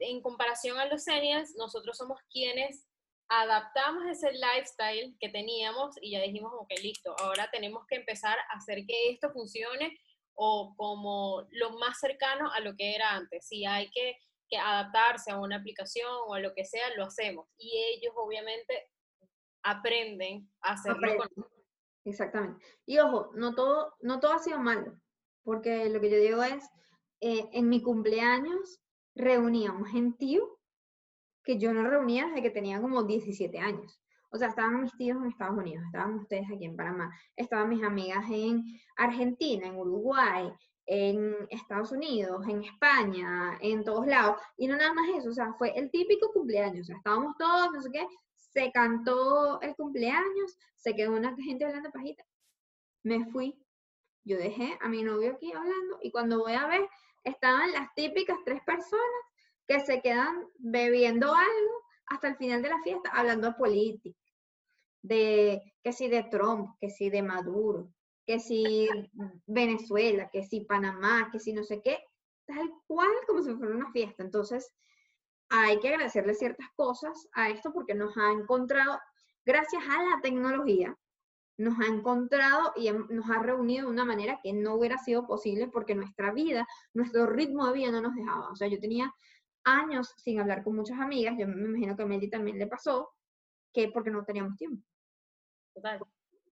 [0.00, 2.86] en comparación a los seniors, nosotros somos quienes
[3.28, 8.56] adaptamos ese lifestyle que teníamos y ya dijimos, ok, listo, ahora tenemos que empezar a
[8.56, 9.98] hacer que esto funcione
[10.34, 13.46] o como lo más cercano a lo que era antes.
[13.46, 14.16] Si hay que,
[14.48, 17.48] que adaptarse a una aplicación o a lo que sea, lo hacemos.
[17.58, 18.88] Y ellos obviamente
[19.70, 21.08] aprenden a hacerlo
[22.04, 22.64] Exactamente.
[22.86, 24.98] Y ojo, no todo, no todo ha sido malo,
[25.42, 26.64] porque lo que yo digo es,
[27.20, 28.80] eh, en mi cumpleaños
[29.14, 30.58] reunía un gentío
[31.42, 34.00] que yo no reunía desde que tenía como 17 años.
[34.30, 37.82] O sea, estaban mis tíos en Estados Unidos, estaban ustedes aquí en Panamá, estaban mis
[37.82, 38.62] amigas en
[38.96, 40.52] Argentina, en Uruguay,
[40.86, 44.40] en Estados Unidos, en España, en todos lados.
[44.56, 46.82] Y no nada más eso, o sea, fue el típico cumpleaños.
[46.82, 48.06] O sea, estábamos todos, no sé qué,
[48.58, 52.24] se cantó el cumpleaños, se quedó una gente hablando pajita.
[53.04, 53.56] Me fui.
[54.24, 56.88] Yo dejé a mi novio aquí hablando y cuando voy a ver,
[57.22, 59.22] estaban las típicas tres personas
[59.68, 64.18] que se quedan bebiendo algo hasta el final de la fiesta, hablando de política,
[65.02, 67.92] de que si de Trump, que si de Maduro,
[68.26, 68.88] que si
[69.46, 71.98] Venezuela, que si Panamá, que si no sé qué,
[72.44, 74.24] tal cual como si fuera una fiesta.
[74.24, 74.72] Entonces,
[75.50, 78.98] hay que agradecerle ciertas cosas a esto porque nos ha encontrado,
[79.44, 80.96] gracias a la tecnología,
[81.56, 85.68] nos ha encontrado y nos ha reunido de una manera que no hubiera sido posible
[85.68, 88.50] porque nuestra vida, nuestro ritmo de vida no nos dejaba.
[88.50, 89.12] O sea, yo tenía
[89.64, 93.10] años sin hablar con muchas amigas, yo me imagino que a Meli también le pasó,
[93.72, 94.82] que porque no teníamos tiempo.
[95.74, 96.00] Total.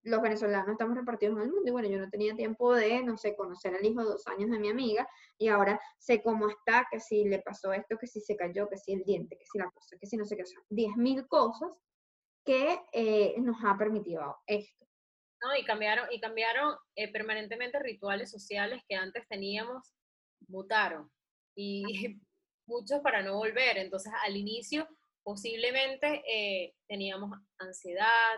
[0.06, 3.16] Los venezolanos estamos repartidos en el mundo y bueno, yo no tenía tiempo de, no
[3.16, 6.86] sé, conocer al hijo de dos años de mi amiga y ahora sé cómo está,
[6.90, 9.58] que si le pasó esto, que si se cayó, que si el diente, que si
[9.58, 11.76] la cosa, que si no sé qué, o sea, diez mil cosas
[12.44, 14.86] que eh, nos ha permitido esto.
[15.42, 15.56] ¿no?
[15.56, 19.92] Y cambiaron, y cambiaron eh, permanentemente rituales sociales que antes teníamos,
[20.48, 21.10] mutaron.
[21.56, 21.82] Y
[22.66, 23.78] muchos para no volver.
[23.78, 24.88] Entonces, al inicio,
[25.24, 28.36] posiblemente eh, teníamos ansiedad,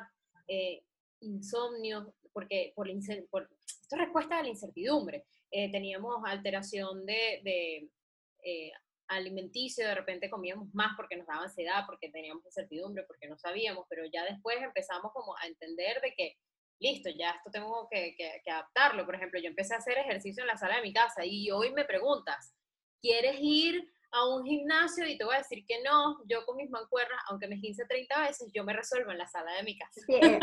[0.48, 0.82] eh,
[1.20, 2.88] insomnio, porque por,
[3.30, 5.24] por, esto es respuesta a la incertidumbre.
[5.50, 8.72] teníamos alteración de, de
[9.08, 13.86] alimenticio, de repente comíamos más porque nos daba ansiedad, porque teníamos incertidumbre, porque no sabíamos,
[13.88, 16.36] pero ya después empezamos como a entender de que
[16.80, 18.14] listo, ya esto tengo que,
[18.46, 19.04] adaptarlo.
[19.04, 21.72] Por ejemplo, yo empecé a hacer ejercicio en la sala de mi casa y hoy
[21.72, 22.54] me preguntas,
[23.00, 25.06] ¿quieres ir a un gimnasio?
[25.06, 28.20] Y te voy a decir que no, yo con mis mancuernas, aunque me 15 30
[28.22, 30.00] veces, yo me resuelvo en la sala de mi casa.
[30.06, 30.38] Sí, eh,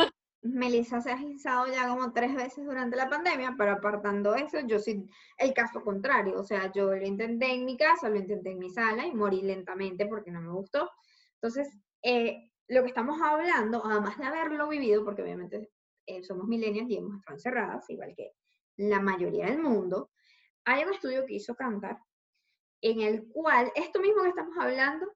[0.46, 4.80] Melissa se ha ginsado ya como tres veces durante la pandemia, pero apartando eso, yo
[4.80, 6.40] soy el caso contrario.
[6.40, 9.42] O sea, yo lo intenté en mi casa, lo intenté en mi sala y morí
[9.42, 10.92] lentamente porque no me gustó.
[11.42, 15.72] Entonces, eh, lo que estamos hablando, además de haberlo vivido, porque obviamente
[16.06, 18.32] eh, somos millennials y hemos estado encerradas, igual que
[18.78, 20.12] la mayoría del mundo,
[20.64, 22.00] hay un estudio que hizo Cantar
[22.82, 25.08] en el cual esto mismo que estamos hablando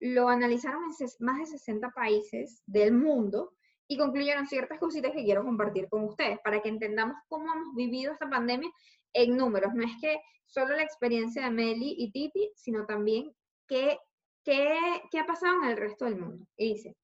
[0.00, 3.54] lo analizaron en más de 60 países del mundo
[3.88, 8.12] y concluyeron ciertas cositas que quiero compartir con ustedes para que entendamos cómo hemos vivido
[8.12, 8.70] esta pandemia
[9.12, 9.74] en números.
[9.74, 13.32] No es que solo la experiencia de Meli y Titi, sino también
[13.68, 13.98] qué,
[14.42, 14.78] qué,
[15.10, 16.46] qué ha pasado en el resto del mundo.
[16.56, 16.96] Y dice,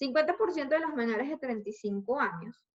[0.00, 2.66] 50% de los menores de 35 años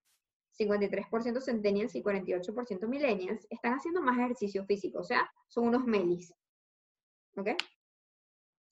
[0.59, 6.33] 53% centennials y 48% millennials están haciendo más ejercicio físico, o sea, son unos melis.
[7.37, 7.49] ¿Ok?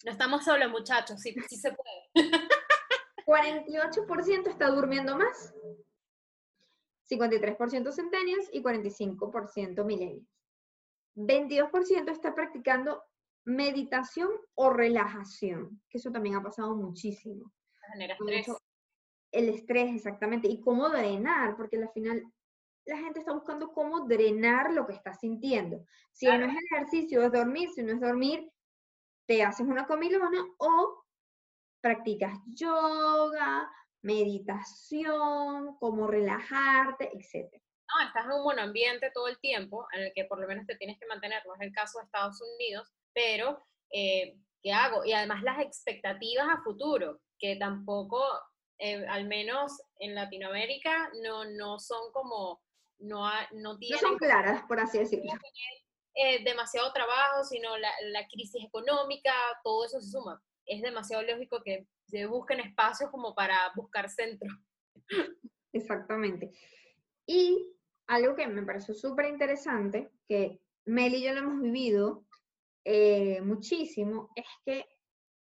[0.06, 2.30] No estamos solos, muchachos, sí, sí se puede.
[3.30, 5.54] 48% está durmiendo más,
[7.12, 10.28] 53% centennials y 45% millennials.
[11.16, 13.04] 22% está practicando
[13.46, 17.52] meditación o relajación, que eso también ha pasado muchísimo.
[17.92, 18.48] Genera estrés.
[19.32, 20.48] El estrés, exactamente.
[20.48, 22.24] Y cómo drenar, porque al final
[22.86, 25.86] la gente está buscando cómo drenar lo que está sintiendo.
[26.12, 27.70] Si no es ejercicio, es dormir.
[27.76, 28.52] Si no es dormir,
[29.28, 31.04] te haces una comilona o
[31.82, 33.70] practicas yoga,
[34.02, 37.52] meditación, cómo relajarte, etc.
[37.54, 40.66] No, estás en un buen ambiente todo el tiempo, en el que por lo menos
[40.66, 43.60] te tienes que mantener, no es el caso de Estados Unidos, pero
[43.92, 45.04] eh, ¿qué hago?
[45.06, 48.22] Y además las expectativas a futuro, que tampoco
[48.78, 52.62] eh, al menos en Latinoamérica, no, no son como,
[53.00, 54.02] no, no tienen...
[54.02, 55.32] No son claras, por así decirlo.
[56.16, 60.42] Eh, demasiado trabajo, sino la, la, crisis económica, todo eso se suma.
[60.70, 64.50] Es demasiado lógico que se busquen espacios como para buscar centro.
[65.74, 66.52] Exactamente.
[67.26, 67.76] Y
[68.08, 72.26] algo que me pareció súper interesante, que Mel y yo lo hemos vivido
[72.86, 74.86] eh, muchísimo, es que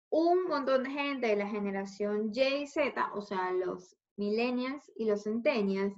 [0.10, 5.06] un montón de gente de la generación Y y Z, o sea, los millennials y
[5.06, 5.94] los centennials,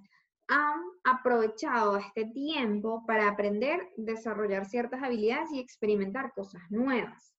[0.50, 7.39] han aprovechado este tiempo para aprender, desarrollar ciertas habilidades y experimentar cosas nuevas.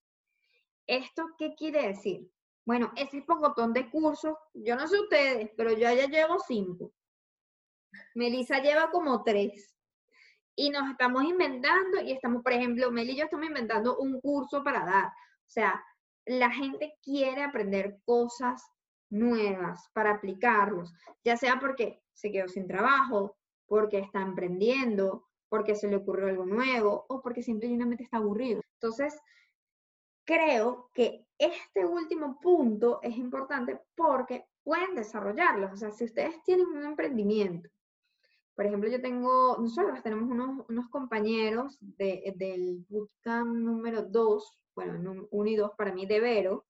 [0.90, 2.28] ¿Esto qué quiere decir?
[2.66, 6.92] Bueno, ese pocotón de cursos, yo no sé ustedes, pero yo ya llevo cinco.
[8.16, 9.72] Melissa lleva como tres.
[10.56, 14.64] Y nos estamos inventando y estamos, por ejemplo, Mel y yo estamos inventando un curso
[14.64, 15.06] para dar.
[15.06, 15.80] O sea,
[16.26, 18.60] la gente quiere aprender cosas
[19.10, 23.36] nuevas para aplicarlos, ya sea porque se quedó sin trabajo,
[23.66, 28.60] porque está emprendiendo, porque se le ocurrió algo nuevo o porque simplemente está aburrido.
[28.74, 29.16] Entonces,
[30.30, 35.72] creo que este último punto es importante porque pueden desarrollarlos.
[35.72, 37.68] O sea, si ustedes tienen un emprendimiento,
[38.54, 45.56] por ejemplo, yo tengo, nosotros tenemos unos, compañeros del bootcamp número 2 bueno, uno y
[45.56, 46.64] dos para mí de Vero,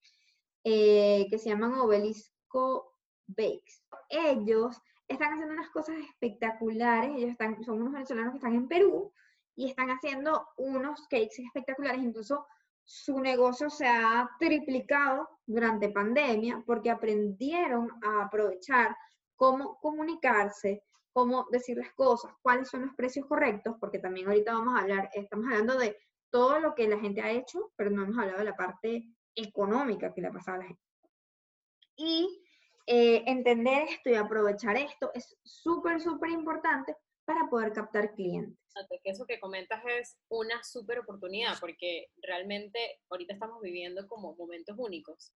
[0.65, 2.95] eh, que se llaman Obelisco
[3.27, 3.85] Bakes.
[4.09, 9.13] Ellos están haciendo unas cosas espectaculares, ellos están, son unos venezolanos que están en Perú
[9.55, 12.47] y están haciendo unos cakes espectaculares, incluso
[12.85, 18.97] su negocio se ha triplicado durante pandemia porque aprendieron a aprovechar
[19.37, 24.77] cómo comunicarse, cómo decir las cosas, cuáles son los precios correctos, porque también ahorita vamos
[24.77, 25.97] a hablar, estamos hablando de
[26.31, 30.13] todo lo que la gente ha hecho, pero no hemos hablado de la parte económica
[30.13, 30.83] que le ha pasado a la gente.
[31.97, 32.43] Y
[32.87, 36.97] eh, entender esto y aprovechar esto es súper, súper importante
[37.31, 38.59] para poder captar clientes.
[39.05, 44.77] Que eso que comentas es una súper oportunidad porque realmente ahorita estamos viviendo como momentos
[44.77, 45.33] únicos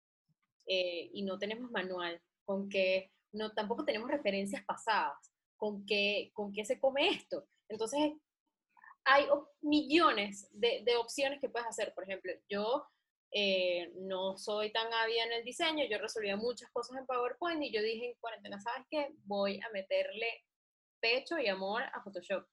[0.66, 6.52] eh, y no tenemos manual con que no tampoco tenemos referencias pasadas con qué con
[6.52, 7.46] qué se come esto.
[7.68, 8.14] Entonces
[9.04, 9.26] hay
[9.60, 11.94] millones de, de opciones que puedes hacer.
[11.94, 12.88] Por ejemplo, yo
[13.30, 17.72] eh, no soy tan ávida en el diseño, yo resolvía muchas cosas en PowerPoint y
[17.72, 19.14] yo dije en cuarentena, ¿sabes qué?
[19.26, 20.44] Voy a meterle
[21.04, 22.46] pecho y amor a Photoshop.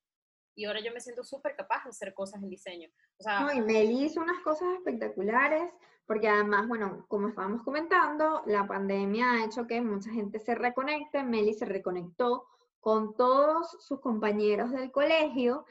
[0.56, 2.90] Y ahora yo me siento súper capaz de hacer cosas en diseño.
[3.18, 5.72] O sea, no, y Meli hizo unas cosas espectaculares,
[6.06, 11.24] porque además, bueno, como estábamos comentando, la pandemia ha hecho que mucha gente se reconecte.
[11.24, 12.46] Meli se reconectó
[12.82, 15.66] con todos sus compañeros del colegio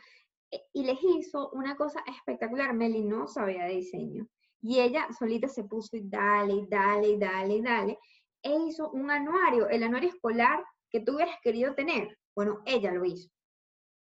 [0.50, 2.72] eh, y les hizo una cosa espectacular.
[2.72, 4.26] Meli no sabía de diseño.
[4.62, 7.98] Y ella solita se puso y dale, dale, dale, dale.
[8.42, 12.16] E hizo un anuario, el anuario escolar que tú hubieras querido tener.
[12.34, 13.30] Bueno, ella lo hizo.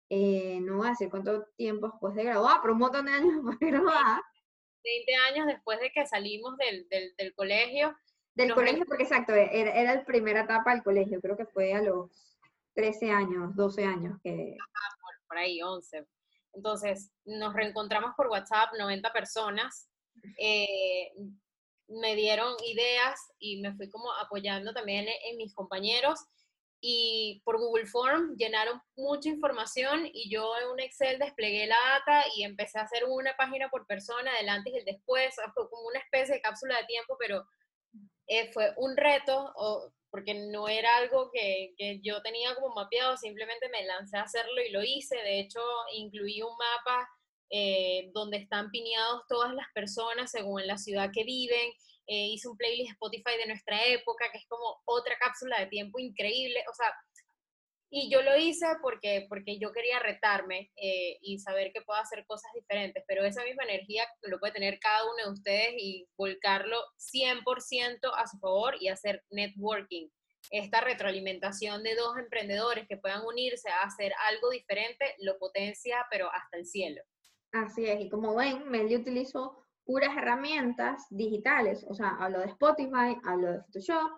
[0.10, 3.34] Eh, no voy a decir cuánto tiempo después de graduar, pero un montón de años
[3.36, 4.22] después de graduar.
[4.84, 7.96] 20 años después de que salimos del, del, colegio.
[8.36, 11.82] Del colegio, porque exacto, era, era la primera etapa del colegio, creo que fue a
[11.82, 12.38] los
[12.76, 14.58] 13 años, 12 años que...
[15.02, 16.06] por, por ahí, 11.
[16.54, 19.90] Entonces, nos reencontramos por WhatsApp, 90 personas,
[20.38, 21.12] eh,
[21.88, 26.20] me dieron ideas y me fui como apoyando también en, mis compañeros
[26.88, 32.26] y por Google Form llenaron mucha información y yo en un Excel desplegué la data
[32.36, 36.00] y empecé a hacer una página por persona, el antes y el después, como una
[36.00, 37.44] especie de cápsula de tiempo, pero
[38.28, 39.52] eh, fue un reto
[40.12, 44.62] porque no era algo que, que, yo tenía como mapeado, simplemente me lancé a hacerlo
[44.62, 45.62] y lo hice, de hecho
[45.92, 47.10] incluí un mapa
[47.50, 51.72] eh, donde están pineados todas las personas según la ciudad que viven.
[52.08, 56.00] Eh, hice un playlist Spotify de nuestra época, que es como otra cápsula de tiempo
[56.00, 56.64] increíble.
[56.70, 56.94] O sea,
[57.90, 62.26] y yo lo hice porque, porque yo quería retarme eh, y saber que puedo hacer
[62.26, 66.78] cosas diferentes, pero esa misma energía lo puede tener cada uno de ustedes y volcarlo
[66.98, 70.10] 100% a su favor y hacer networking.
[70.52, 76.30] Esta retroalimentación de dos emprendedores que puedan unirse a hacer algo diferente lo potencia, pero
[76.32, 77.02] hasta el cielo.
[77.52, 83.18] Así es, y como ven, Meli utilizó puras herramientas digitales, o sea, hablo de Spotify,
[83.24, 84.12] hablo de Photoshop,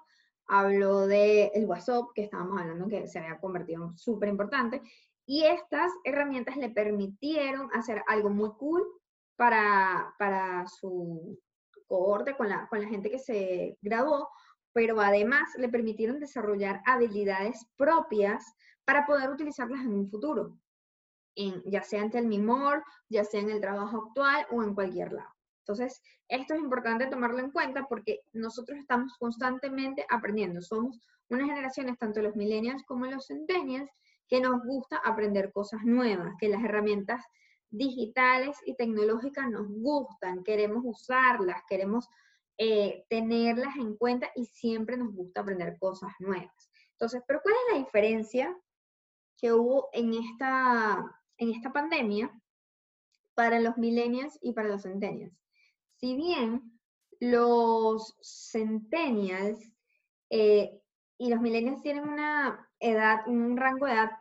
[0.47, 4.81] hablo de el WhatsApp, que estábamos hablando que se había convertido en súper importante,
[5.25, 8.83] y estas herramientas le permitieron hacer algo muy cool
[9.35, 11.37] para, para su
[11.87, 14.29] cohorte con la, con la gente que se graduó,
[14.73, 18.45] pero además le permitieron desarrollar habilidades propias
[18.85, 20.57] para poder utilizarlas en un futuro
[21.65, 25.29] ya sea en Telmimor, ya sea en el trabajo actual o en cualquier lado.
[25.67, 30.61] Entonces, esto es importante tomarlo en cuenta porque nosotros estamos constantemente aprendiendo.
[30.61, 33.91] Somos unas generaciones, tanto los millennials como los centennials,
[34.29, 37.21] que nos gusta aprender cosas nuevas, que las herramientas
[37.69, 42.07] digitales y tecnológicas nos gustan, queremos usarlas, queremos
[42.57, 46.71] eh, tenerlas en cuenta y siempre nos gusta aprender cosas nuevas.
[46.93, 48.57] Entonces, pero ¿cuál es la diferencia
[49.37, 52.31] que hubo en esta, en esta pandemia
[53.37, 55.46] para los millennials y para los centennials.
[55.99, 56.79] Si bien
[57.19, 58.15] los
[58.51, 59.59] centennials
[60.29, 60.79] eh,
[61.17, 64.11] y los millennials tienen una edad, un rango de edad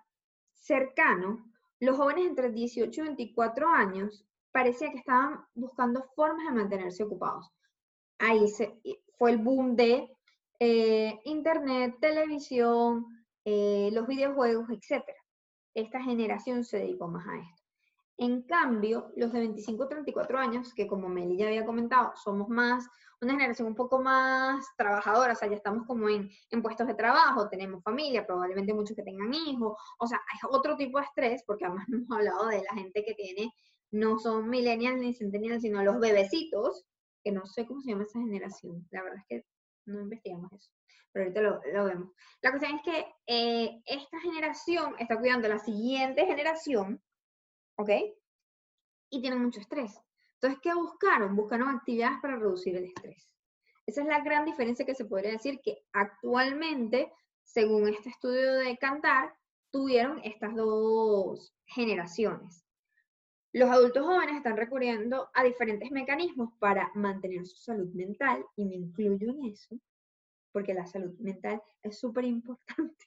[0.53, 1.45] cercano,
[1.81, 7.51] los jóvenes entre 18 y 24 años parecía que estaban buscando formas de mantenerse ocupados.
[8.18, 8.47] Ahí
[9.18, 10.11] fue el boom de
[10.59, 13.05] eh, internet, televisión,
[13.45, 15.18] eh, los videojuegos, etcétera
[15.77, 17.62] esta generación se dedicó más a esto.
[18.18, 22.48] En cambio, los de 25 a 34 años, que como Meli ya había comentado, somos
[22.48, 22.88] más,
[23.20, 26.94] una generación un poco más trabajadora, o sea, ya estamos como en, en puestos de
[26.94, 31.42] trabajo, tenemos familia, probablemente muchos que tengan hijos, o sea, hay otro tipo de estrés,
[31.46, 33.52] porque además no hemos hablado de la gente que tiene,
[33.90, 36.86] no son millennials ni centennials, sino los bebecitos,
[37.22, 39.46] que no sé cómo se llama esa generación, la verdad es que
[39.86, 40.70] no investigamos eso
[41.16, 41.40] pero ahorita
[41.72, 42.10] lo, vemos.
[42.42, 47.00] La cuestión es que eh, esta generación está cuidando a la siguiente generación,
[47.77, 47.91] ¿ok?
[49.11, 50.01] Y tienen mucho estrés.
[50.35, 51.37] Entonces, ¿qué buscaron?
[51.37, 53.29] Buscaron actividades para reducir el estrés.
[53.87, 57.12] Esa es la gran diferencia que se podría decir que actualmente,
[57.45, 59.35] según este estudio de Cantar,
[59.70, 62.64] tuvieron estas dos generaciones.
[63.53, 68.74] Los adultos jóvenes están recurriendo a diferentes mecanismos para mantener su salud mental, y me
[68.74, 69.79] incluyo en eso,
[70.53, 73.07] porque la salud mental es súper importante.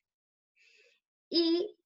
[1.30, 1.78] Y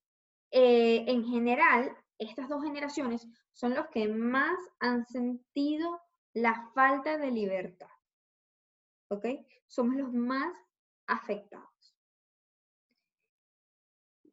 [0.52, 6.01] eh, en general, estas dos generaciones son los que más han sentido
[6.34, 7.89] la falta de libertad.
[9.09, 9.26] ¿Ok?
[9.67, 10.53] Somos los más
[11.07, 11.69] afectados.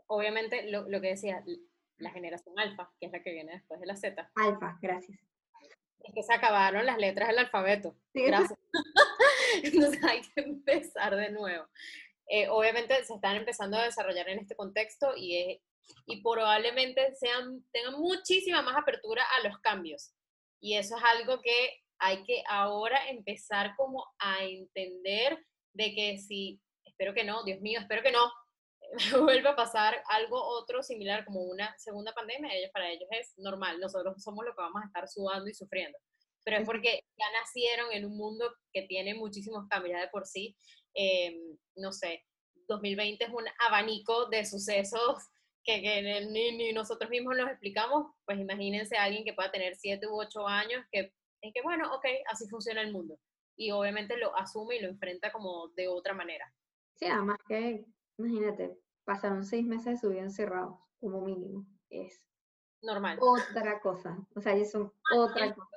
[0.07, 1.45] Obviamente, lo, que decía,
[1.99, 4.31] la generación alfa, que es la que viene después de la Z.
[4.35, 5.19] Alfa, gracias.
[6.01, 7.97] Es que se acabaron las letras del alfabeto.
[8.15, 8.59] Gracias.
[9.63, 11.67] Entonces hay que empezar de nuevo.
[12.27, 15.61] Eh, obviamente se están empezando a desarrollar en este contexto y,
[16.07, 20.13] y probablemente sean, tengan muchísima más apertura a los cambios.
[20.61, 25.39] Y eso es algo que hay que ahora empezar como a entender
[25.73, 28.31] de que si, espero que no, Dios mío, espero que no,
[29.25, 33.79] vuelva a pasar algo otro similar como una segunda pandemia, ellos, para ellos es normal,
[33.79, 35.99] nosotros somos los que vamos a estar sudando y sufriendo,
[36.45, 40.27] pero es porque ya nacieron en un mundo que tiene muchísimos cambios ya de por
[40.27, 40.57] sí,
[40.95, 42.25] em, no sé,
[42.67, 45.19] 2020 es un abanico de sucesos
[45.65, 49.77] que, que ni, ni, nosotros mismos nos explicamos, pues imagínense a alguien que pueda tener
[49.77, 53.19] 7 u 8 años, que, en que bueno, ok, así funciona el mundo.
[53.57, 56.53] Y obviamente lo asume y lo enfrenta como de otra manera.
[56.95, 57.85] Sí, además que,
[58.19, 61.67] imagínate, pasaron seis meses de su vida encerrados, como mínimo.
[61.91, 62.23] Es
[62.83, 63.19] normal.
[63.21, 64.19] Otra cosa.
[64.35, 65.77] O sea, es otra cosa.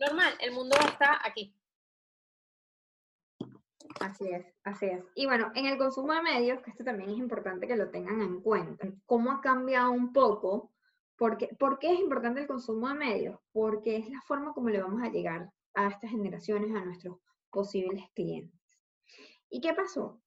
[0.00, 1.54] Normal, el mundo está aquí.
[4.00, 5.04] Así es, así es.
[5.14, 8.20] Y bueno, en el consumo de medios, que esto también es importante que lo tengan
[8.22, 10.72] en cuenta, cómo ha cambiado un poco,
[11.16, 13.38] porque, ¿por qué es importante el consumo de medios?
[13.52, 17.18] Porque es la forma como le vamos a llegar a estas generaciones, a nuestros
[17.50, 18.60] posibles clientes.
[19.48, 20.20] ¿Y qué pasó?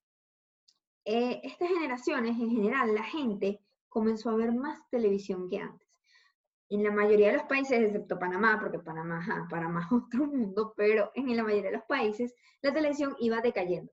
[1.04, 5.87] Eh, estas generaciones, en general, la gente comenzó a ver más televisión que antes.
[6.70, 11.10] En la mayoría de los países, excepto Panamá, porque Panamá, Panamá es otro mundo, pero
[11.14, 13.92] en la mayoría de los países la televisión iba decayendo.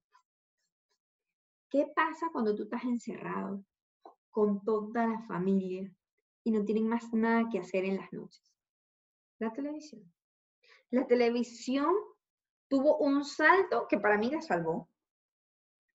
[1.70, 3.64] ¿Qué pasa cuando tú estás encerrado
[4.30, 5.92] con toda la familia
[6.44, 8.54] y no tienen más nada que hacer en las noches?
[9.40, 10.04] La televisión.
[10.92, 11.94] La televisión
[12.68, 14.90] tuvo un salto que para mí la salvó,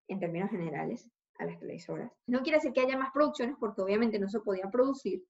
[0.08, 2.12] en términos generales, a las televisoras.
[2.28, 5.26] No quiere decir que haya más producciones, porque obviamente no se podía producir,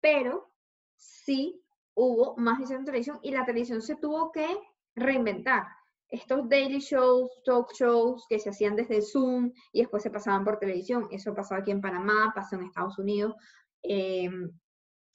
[0.00, 0.51] pero
[1.02, 1.60] sí
[1.94, 4.46] hubo más visión en televisión y la televisión se tuvo que
[4.94, 5.66] reinventar.
[6.08, 10.58] Estos daily shows, talk shows que se hacían desde Zoom y después se pasaban por
[10.58, 13.34] televisión, eso pasaba aquí en Panamá, pasó en Estados Unidos,
[13.82, 14.50] em,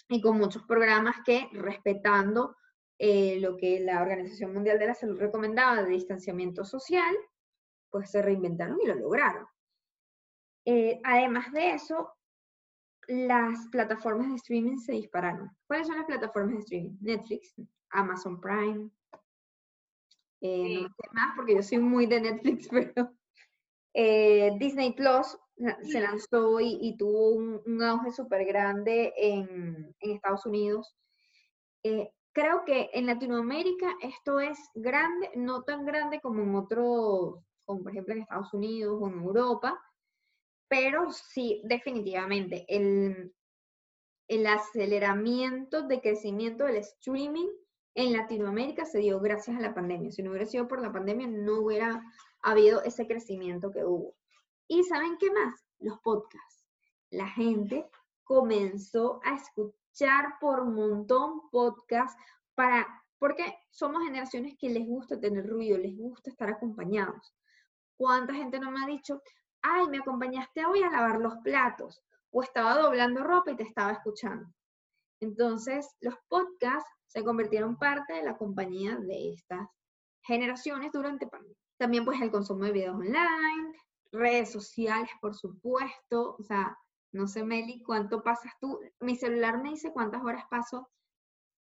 [0.10, 2.56] y con muchos programas que respetando
[3.00, 7.16] eh, lo que la Organización Mundial de la Salud recomendaba de distanciamiento social,
[7.92, 9.46] pues se reinventaron y lo lograron.
[10.66, 12.17] Eh, además de eso,
[13.08, 15.50] las plataformas de streaming se dispararon.
[15.66, 16.98] ¿Cuáles son las plataformas de streaming?
[17.02, 17.56] Netflix,
[17.90, 18.90] Amazon Prime.
[20.42, 23.12] Eh, no sé más porque yo soy muy de Netflix, pero
[23.94, 25.38] eh, Disney Plus
[25.82, 30.96] se lanzó y, tuvo un, auge súper grande en, Estados Unidos.
[31.84, 37.82] Eh, creo que en Latinoamérica esto es grande, no tan grande como en otros, como
[37.82, 39.80] por ejemplo en Estados Unidos o en Europa,
[40.68, 43.34] pero sí, definitivamente, el,
[44.28, 47.48] el aceleramiento de crecimiento del streaming
[47.96, 50.12] en Latinoamérica se dio gracias a la pandemia.
[50.12, 52.04] Si no hubiera sido por la pandemia, no hubiera
[52.42, 54.16] habido ese crecimiento que hubo.
[54.68, 55.66] ¿Y saben qué más?
[55.80, 56.66] Los podcasts.
[57.10, 57.90] La gente
[58.24, 62.22] comenzó a escuchar por montón podcasts
[62.54, 62.86] para,
[63.18, 67.34] porque somos generaciones que les gusta tener ruido, les gusta estar acompañados.
[67.96, 69.22] ¿Cuánta gente no me ha dicho,
[69.62, 72.02] ay, me acompañaste hoy a lavar los platos,
[72.32, 74.48] o estaba doblando ropa y te estaba escuchando.
[75.20, 79.68] Entonces, los podcasts se convirtieron parte de la compañía de estas
[80.22, 81.58] generaciones durante pandemia.
[81.78, 83.74] También pues el consumo de videos online,
[84.12, 86.78] redes sociales, por supuesto, o sea,
[87.12, 88.80] no sé, Meli, ¿cuánto pasas tú?
[89.00, 90.90] Mi celular me dice cuántas horas paso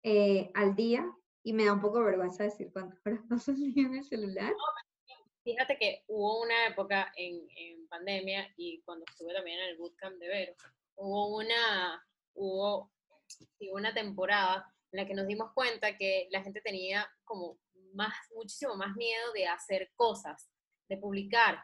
[0.04, 1.10] eh, al día
[1.44, 4.54] y me da un poco vergüenza decir cuántas horas paso al día en el celular.
[5.50, 10.28] Fíjate que hubo una época en, pandemia y cuando estuve también en el bootcamp de
[10.28, 10.54] Vero,
[10.96, 12.92] hubo una, hubo
[13.72, 17.58] una temporada en la que nos dimos cuenta que la gente tenía como
[17.94, 20.52] más, muchísimo más miedo de hacer cosas,
[20.88, 21.64] de publicar.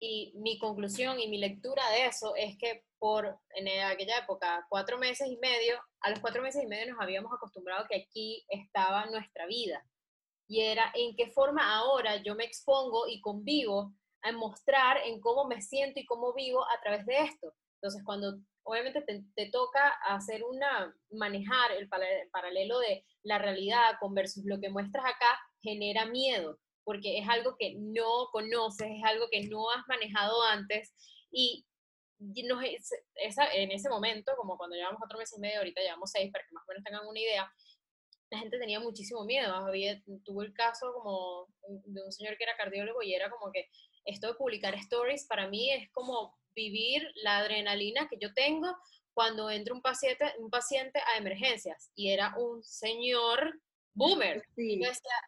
[0.00, 4.98] Y mi conclusión y mi lectura de eso es que por, en aquella época, cuatro
[4.98, 9.06] meses y medio, a los cuatro meses y medio nos habíamos acostumbrado que aquí estaba
[9.06, 9.86] nuestra vida
[10.52, 15.46] y era en qué forma ahora yo me expongo y convivo a mostrar en cómo
[15.46, 17.54] me siento y cómo vivo a través de esto.
[17.76, 19.02] Entonces, cuando obviamente
[19.34, 21.88] te, toca hacer una, manejar el,
[22.30, 27.56] paralelo de la realidad con versus lo que muestras acá, genera miedo, porque es algo
[27.58, 30.92] que no conoces, es algo que no has manejado antes
[31.30, 31.64] y
[32.20, 36.52] en ese momento, como cuando llevamos cuatro meses y medio, ahorita llevamos seis, para que
[36.52, 37.52] más o menos tengan una idea,
[38.32, 39.54] la gente tenía muchísimo miedo.
[39.54, 41.48] Había, tuvo el caso como
[41.84, 43.68] de un señor que era cardiólogo y era como que
[44.06, 48.74] esto de publicar stories para mí es como vivir la adrenalina que yo tengo
[49.12, 53.60] cuando entra un paciente, un paciente a emergencias y era un señor
[53.92, 54.42] boomer.
[54.56, 54.80] Sí.
[54.80, 55.18] Yo decía,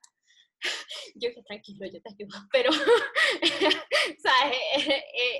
[1.16, 2.70] yo que tranquilo, yo te ayudo, pero,
[4.22, 4.58] ¿sabes?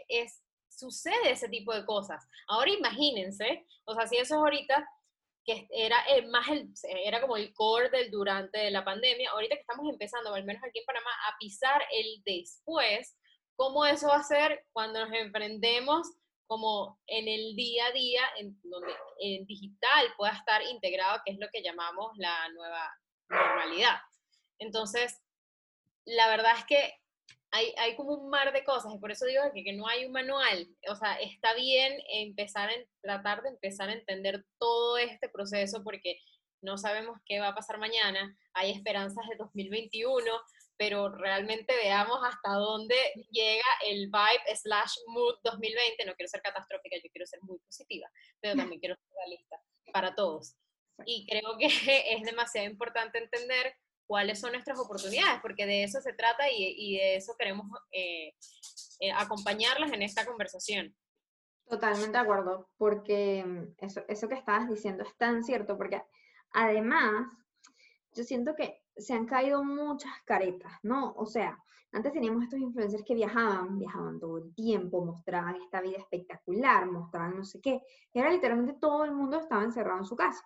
[0.09, 2.23] es, sucede ese tipo de cosas.
[2.47, 4.87] Ahora imagínense, o sea, si eso es ahorita,
[5.45, 6.73] que era más el,
[7.05, 10.79] era como el core del durante la pandemia, ahorita que estamos empezando, al menos aquí
[10.79, 13.17] en Panamá, a pisar el después,
[13.57, 16.09] ¿cómo eso va a ser cuando nos emprendemos
[16.47, 21.39] como en el día a día, en donde en digital pueda estar integrado, que es
[21.39, 22.91] lo que llamamos la nueva
[23.29, 23.99] normalidad?
[24.59, 25.21] Entonces,
[26.05, 27.04] la verdad es que
[27.55, 30.13] hay, como un mar de cosas y por eso digo que, que, no hay un
[30.13, 30.69] manual.
[30.91, 36.19] O sea, está bien empezar a tratar de empezar a entender todo este proceso porque
[36.63, 38.37] no sabemos qué va a pasar mañana.
[38.55, 40.25] Hay esperanzas de 2021,
[40.77, 42.97] pero realmente veamos hasta dónde
[43.31, 46.05] llega el vibe slash mood 2020.
[46.07, 49.61] No quiero ser catastrófica, yo quiero ser muy positiva, pero también quiero ser realista
[49.93, 50.57] para todos.
[51.07, 51.67] Y creo que
[52.17, 53.77] es demasiado importante entender
[54.07, 58.35] cuáles son nuestras oportunidades, porque de eso se trata y, de eso queremos eh,
[59.01, 60.95] eh, acompañarlas en esta conversación.
[61.69, 66.03] Totalmente de acuerdo, porque mm, eso, eso que estabas diciendo es tan cierto, porque
[66.53, 67.27] además
[68.13, 71.15] yo siento que se han caído muchas caretas, ¿no?
[71.17, 71.59] O sea,
[71.93, 77.37] antes teníamos estos influencers que viajaban, viajaban todo el tiempo, mostraban esta vida espectacular, mostraban
[77.37, 77.81] no sé qué,
[78.13, 80.45] y ahora literalmente todo el mundo estaba encerrado en su casa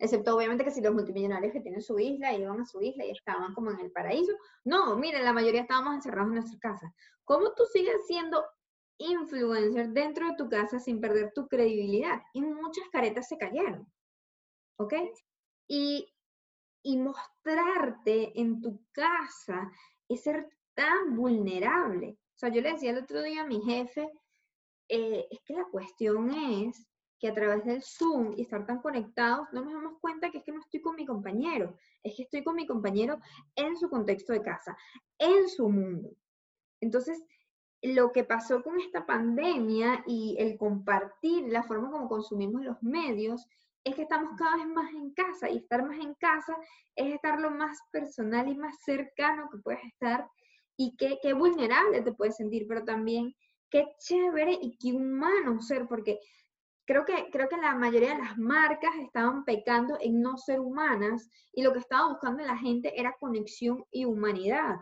[0.00, 3.10] excepto obviamente que si los multimillonarios que tienen su isla iban a su isla y
[3.10, 4.32] estaban como en el paraíso.
[4.64, 6.92] No, miren, la mayoría estábamos encerrados en nuestra casa.
[7.24, 8.44] ¿Cómo tú sigues siendo
[8.98, 12.20] influencer dentro de tu casa sin perder tu credibilidad?
[12.32, 13.86] Y muchas caretas se cayeron.
[14.78, 14.94] ¿Ok?
[15.68, 16.12] Y,
[16.82, 19.70] y mostrarte en tu casa
[20.08, 22.18] es ser tan vulnerable.
[22.34, 24.10] O sea, yo le decía el otro día a mi jefe,
[24.88, 26.89] eh, es que la cuestión es
[27.20, 30.44] que a través del Zoom y estar tan conectados, no nos damos cuenta que es
[30.44, 33.20] que no estoy con mi compañero, es que estoy con mi compañero
[33.54, 34.76] en su contexto de casa,
[35.18, 36.10] en su mundo.
[36.80, 37.22] Entonces,
[37.82, 43.46] lo que pasó con esta pandemia y el compartir la forma como consumimos los medios
[43.84, 46.56] es que estamos cada vez más en casa y estar más en casa
[46.94, 50.28] es estar lo más personal y más cercano que puedes estar
[50.76, 53.34] y qué, qué vulnerable te puedes sentir, pero también
[53.70, 56.18] qué chévere y qué humano ser, porque
[56.90, 61.30] creo que, creo que la mayoría de las marcas estaban pecando en no ser humanas
[61.52, 64.74] y lo que estaba buscando la gente era conexión y humanidad.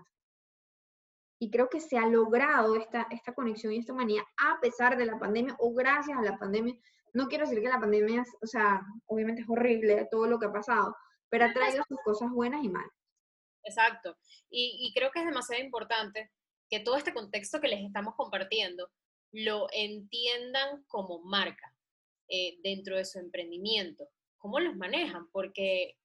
[1.38, 5.04] Y creo que se ha logrado esta, esta conexión y esta humanidad a pesar de
[5.04, 6.74] la pandemia o gracias a la pandemia.
[7.12, 10.52] No quiero decir que la pandemia, o sea, obviamente es horrible todo lo que ha
[10.52, 10.96] pasado,
[11.28, 12.90] pero ha traído sus cosas buenas y malas.
[13.64, 14.16] Exacto.
[14.48, 16.30] Y, y creo que es demasiado importante
[16.70, 18.88] que todo este contexto que les estamos compartiendo
[19.30, 21.74] lo entiendan como marca
[22.28, 24.08] eh, dentro de su emprendimiento.
[24.38, 25.28] ¿Cómo los manejan?
[25.30, 25.96] Porque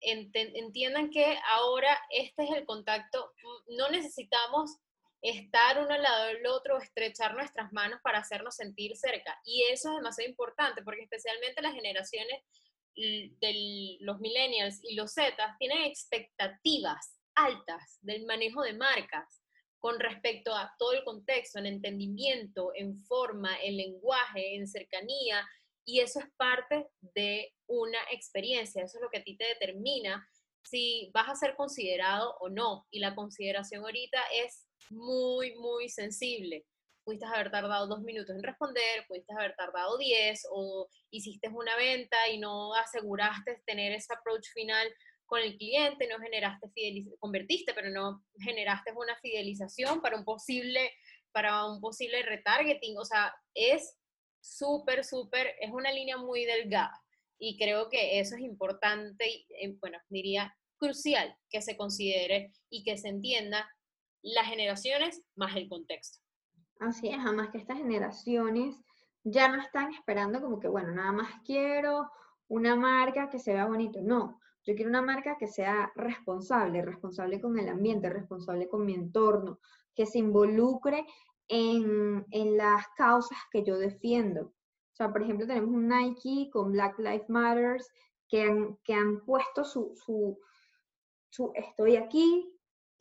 [0.00, 4.78] entiendan que ahora este es el contacto, mm, no necesitamos
[5.20, 9.40] estar uno al lado del otro, estrechar nuestras manos para hacernos sentir cerca.
[9.44, 12.42] Y eso es demasiado importante, porque especialmente las generaciones
[12.94, 19.40] de los millennials y los zetas tienen expectativas altas del manejo de marcas
[19.78, 25.48] con respecto a todo el contexto, en entendimiento, en forma, en lenguaje, en cercanía,
[25.88, 30.28] y eso es parte de una experiencia, eso es lo que a ti te determina
[30.62, 32.86] si vas a ser considerado o no.
[32.90, 36.66] Y la consideración ahorita es muy, muy sensible.
[37.04, 42.28] Pudiste haber tardado dos minutos en responder, pudiste haber tardado diez, o hiciste una venta
[42.28, 44.86] y no aseguraste tener ese approach final
[45.24, 50.92] con el cliente, no generaste fidelización, convertiste, pero no generaste una fidelización para un posible,
[51.32, 52.98] para un posible retargeting.
[52.98, 53.98] O sea, es
[54.40, 57.00] súper, súper, es una línea muy delgada
[57.38, 62.82] y creo que eso es importante, y, eh, bueno, diría crucial que se considere y
[62.84, 63.68] que se entienda
[64.22, 66.18] las generaciones más el contexto.
[66.80, 68.76] Así es, además que estas generaciones
[69.24, 72.10] ya no están esperando como que, bueno, nada más quiero
[72.48, 74.00] una marca que se vea bonito.
[74.00, 78.94] No, yo quiero una marca que sea responsable, responsable con el ambiente, responsable con mi
[78.94, 79.60] entorno,
[79.94, 81.04] que se involucre
[81.48, 84.42] en, las causas que yo defiendo.
[84.42, 87.90] O sea, por ejemplo, tenemos un Nike con Black Lives Matters
[88.28, 90.38] que han, que han puesto su, su,
[91.30, 92.52] su, estoy aquí,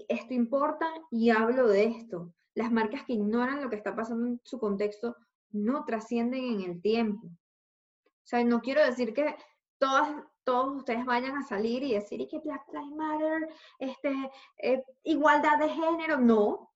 [0.08, 2.34] esto importa y hablo de esto.
[2.54, 5.16] Las marcas que ignoran lo que está pasando en su contexto
[5.52, 7.28] no trascienden en el tiempo.
[7.28, 9.36] O sea, no quiero decir que
[9.78, 10.10] todas,
[10.44, 15.58] todos ustedes vayan a salir y decir y que Black Lives Matter, este, eh, igualdad
[15.60, 16.72] de género, no,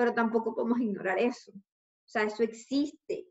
[0.00, 1.52] pero tampoco podemos ignorar eso.
[1.52, 3.26] O sea, eso existe,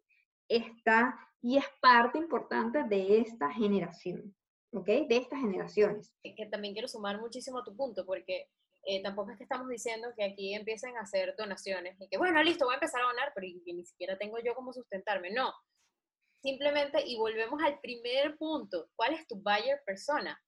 [0.48, 4.36] está y es parte importante de esta generación,
[4.72, 4.86] ¿ok?
[4.86, 6.14] De estas generaciones.
[6.22, 8.52] Que también quiero sumar muchísimo a tu punto, porque
[8.84, 12.44] eh, tampoco es que estamos diciendo que aquí empiecen a hacer donaciones y que, bueno,
[12.44, 15.32] listo, voy a empezar a donar, pero ni siquiera tengo yo cómo sustentarme.
[15.32, 15.52] No,
[16.44, 20.40] simplemente, y volvemos al primer punto, ¿cuál es tu buyer persona?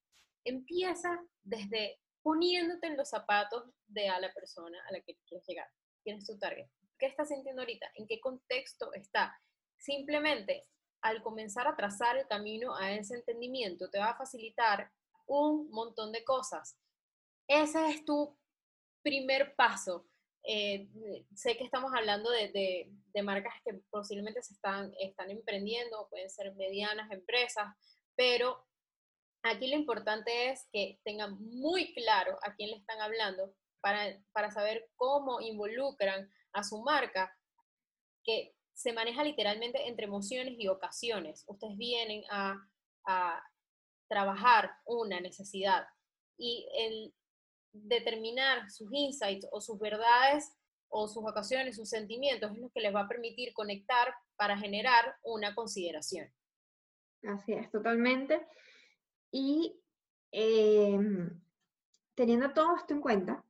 [0.45, 5.67] Empieza desde poniéndote en los zapatos de a la persona a la que quieres llegar.
[6.03, 6.67] ¿Quién es tu target?
[6.97, 7.91] ¿Qué está sintiendo ahorita?
[7.95, 9.39] ¿En qué contexto está?
[9.77, 10.67] Simplemente,
[11.01, 14.91] al comenzar a trazar el camino a ese entendimiento, te va a facilitar
[15.25, 16.77] un montón de cosas.
[17.47, 18.37] Ese es tu
[19.01, 20.07] primer paso.
[20.43, 20.89] Eh,
[21.35, 26.55] sé que estamos hablando de, de, marcas que posiblemente se están, están emprendiendo, pueden ser
[26.55, 27.67] medianas empresas,
[28.15, 28.65] pero
[29.43, 34.51] aquí lo importante es que tengan muy claro a quién le están hablando para, para
[34.51, 37.35] saber cómo involucran a su marca,
[38.23, 41.43] que se maneja literalmente entre emociones y ocasiones.
[41.47, 42.55] Ustedes vienen a,
[43.05, 43.43] a
[44.07, 45.85] trabajar una necesidad
[46.37, 47.13] y el
[47.73, 50.51] determinar sus insights o sus verdades
[50.89, 55.15] o sus ocasiones, sus sentimientos, es lo que les va a permitir conectar para generar
[55.23, 56.29] una consideración.
[57.23, 58.45] Así es, totalmente.
[59.31, 59.79] Y
[60.31, 61.41] em,
[62.15, 63.45] teniendo todo esto en cuenta,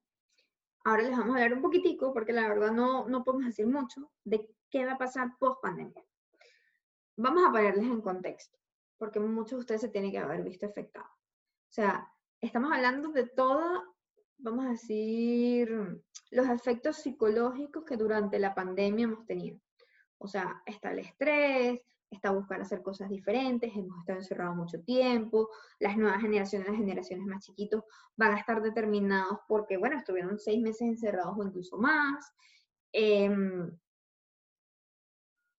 [0.84, 4.12] ahora les vamos a hablar un poquitico, porque la verdad no, no podemos decir mucho,
[4.24, 6.04] de qué va a pasar post pandemia.
[7.18, 8.58] Vamos a ponerles en contexto,
[8.98, 11.10] porque muchos de ustedes se tienen que haber visto afectados.
[11.10, 12.12] O sea,
[12.42, 13.92] estamos hablando de todo
[14.42, 15.70] vamos a decir,
[16.32, 19.60] los efectos psicológicos que durante la pandemia hemos tenido.
[20.18, 21.80] O sea, está el estrés,
[22.12, 25.50] está buscar hacer cosas diferentes, hemos estado encerrados mucho tiempo,
[25.80, 27.84] las nuevas generaciones, las generaciones más chiquitos
[28.18, 32.34] van a estar determinados porque, bueno, estuvieron seis meses encerrados o incluso más.
[32.92, 33.72] Em,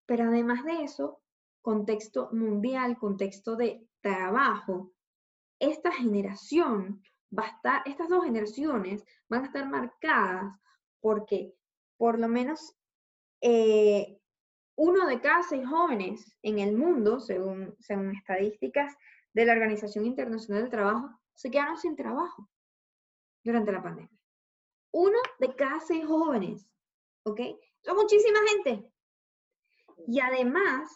[0.07, 1.23] pero además de eso,
[1.63, 4.93] contexto mundial, contexto de trabajo,
[5.59, 7.03] esta generación
[7.85, 10.55] estas dos generaciones van a estar marcadas
[11.01, 11.55] porque
[11.97, 12.75] por lo menos
[13.41, 14.21] eh,
[14.77, 17.77] uno de cada seis jóvenes en el mundo, según,
[18.17, 18.97] estadísticas
[19.35, 22.49] de la Organización Internacional del Trabajo, se quedaron sin trabajo
[23.45, 24.19] durante la pandemia.
[24.93, 26.67] Uno de cada seis jóvenes,
[27.25, 27.41] ¿ok?
[27.83, 28.91] Son muchísima gente.
[30.07, 30.91] Y además,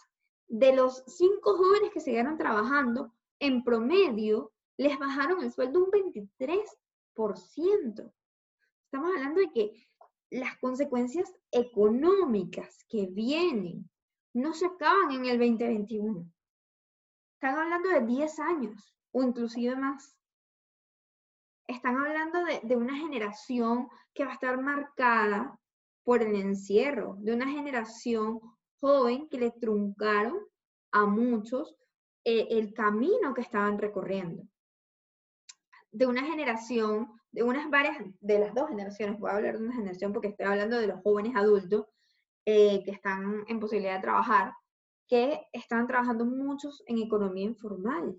[0.47, 5.91] de los cinco jóvenes que se quedaron trabajando, en promedio, les bajaron el sueldo un
[5.91, 8.13] 23%.
[8.85, 9.87] Estamos hablando de que
[10.29, 13.89] las consecuencias económicas que vienen
[14.33, 16.29] no se acaban en el 2021.
[17.33, 20.15] Están hablando de 10 años o inclusive más.
[21.67, 25.59] Están hablando de, una generación que va a estar marcada
[26.03, 28.39] por el encierro, de una generación
[28.79, 30.37] joven que le truncaron
[30.91, 31.75] a muchos
[32.23, 34.43] eh, el camino que estaban recorriendo
[35.97, 39.75] de una generación, de unas varias, de las dos generaciones, voy a hablar de una
[39.75, 41.85] generación porque estoy hablando de los jóvenes adultos
[42.45, 44.53] eh, que están en posibilidad de trabajar,
[45.07, 48.17] que estaban trabajando muchos en economía informal.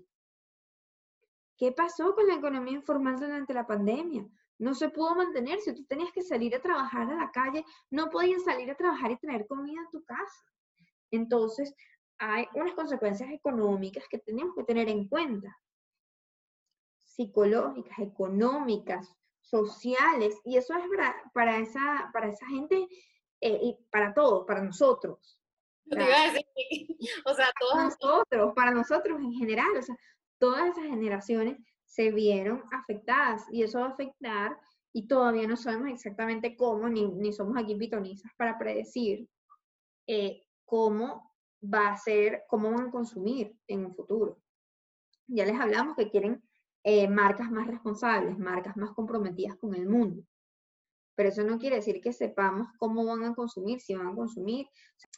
[1.57, 4.25] ¿Qué pasó con la economía informal durante la pandemia?
[4.57, 5.59] No se pudo mantener.
[5.59, 9.11] Si tú tenías que salir a trabajar a la calle, no podías salir a trabajar
[9.11, 10.45] y traer comida a tu casa.
[11.11, 11.75] Entonces,
[12.19, 15.53] hay unas consecuencias económicas que tenemos que tener en cuenta
[17.19, 20.85] psicológicas, económicas, sociales, y eso es
[21.33, 22.87] para, esa, para esa gente
[23.41, 25.41] eh, y para todos, para nosotros.
[25.91, 25.95] o
[27.33, 29.97] sea, todos nosotros, para nosotros en general, o sea,
[30.37, 34.57] todas esas generaciones se vieron afectadas y eso va a afectar
[34.93, 39.27] y todavía no sabemos exactamente cómo, ni, ni somos aquí pitonizas para predecir
[40.07, 44.39] eh, cómo va a ser, cómo van a consumir en un futuro.
[45.27, 46.41] Ya les hablamos que quieren
[46.91, 50.23] eh, marcas más responsables, marcas más comprometidas con el mundo.
[51.13, 54.65] Pero eso no quiere decir que sepamos cómo van a consumir, si van a consumir.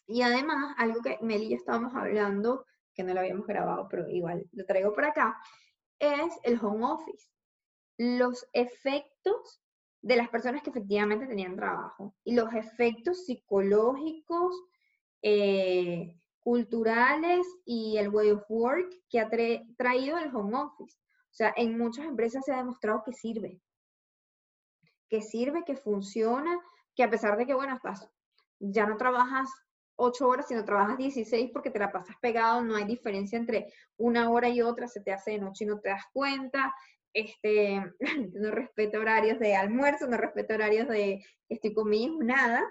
[0.06, 4.10] Y además, algo que Mel y yo estábamos hablando, que no lo habíamos grabado, pero
[4.10, 5.38] igual lo traigo por acá,
[5.98, 7.30] es el home office.
[7.98, 9.62] Los efectos
[10.02, 14.62] de las personas que efectivamente tenían trabajo y los efectos psicológicos,
[15.22, 20.98] eh, culturales y el way of work que ha traído el home office.
[21.32, 23.62] O sea, en muchas empresas se ha demostrado que sirve,
[25.10, 26.60] que sirve, que funciona,
[26.96, 28.10] que a pesar de que, bueno, estás,
[28.60, 29.50] ya no trabajas
[29.96, 34.30] ocho horas, sino trabajas 16 porque te la pasas pegado, no hay diferencia entre una
[34.30, 36.74] hora y otra, se te hace de noche y no te das cuenta,
[37.14, 37.82] este,
[38.34, 42.64] no respeto horarios de almuerzo, no respeto horarios de estoy conmigo, nada.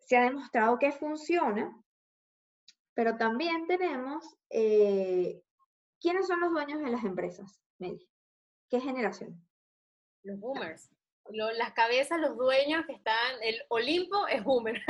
[0.00, 1.74] se ha demostrado que funciona,
[2.94, 5.42] pero también tenemos, eh,
[6.04, 8.06] ¿quiénes son los dueños de las empresas, Meli?
[8.68, 9.42] ¿Qué generación?
[10.22, 10.90] Los boomers.
[11.30, 14.82] las cabezas, los dueños que están, el Olimpo es boomer.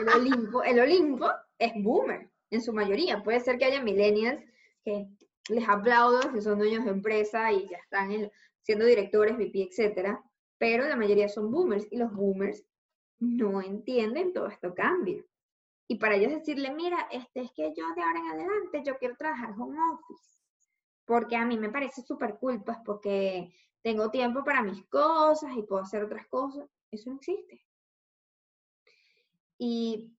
[0.00, 3.22] El Olimpo, el Olimpo es boomer, en su mayoría.
[3.22, 4.42] Puede ser que haya millennials
[4.84, 5.06] que
[5.50, 8.28] les aplaudo, que son dueños de empresa y ya están
[8.62, 10.20] siendo directores, VP, etcétera,
[10.58, 12.64] pero la mayoría son boomers y los boomers
[13.20, 15.24] no entienden todo esto cambia.
[15.86, 19.14] Y para ellos decirle, mira, este es que yo de ahora en adelante yo quiero
[19.16, 20.35] trabajar home office,
[21.06, 23.50] porque a mí me parece súper cool, pues porque
[23.82, 26.68] tengo tiempo para mis cosas y puedo hacer otras cosas.
[26.90, 27.64] Eso no existe.
[29.58, 30.12] Y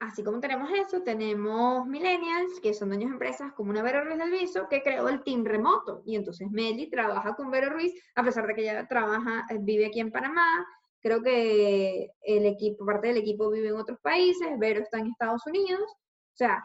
[0.00, 4.18] así como tenemos eso, tenemos millennials, que son dueños de empresas como una Vero Ruiz
[4.18, 6.02] del Viso, que creó el team remoto.
[6.06, 9.86] Y entonces Meli trabaja con Vero Ruiz, a pesar de que ella trabaja, eh, vive
[9.86, 10.66] aquí en Panamá,
[11.02, 15.44] Creo que el equipo, parte del equipo vive en otros países, Vero está en Estados
[15.48, 16.64] Unidos, o sea,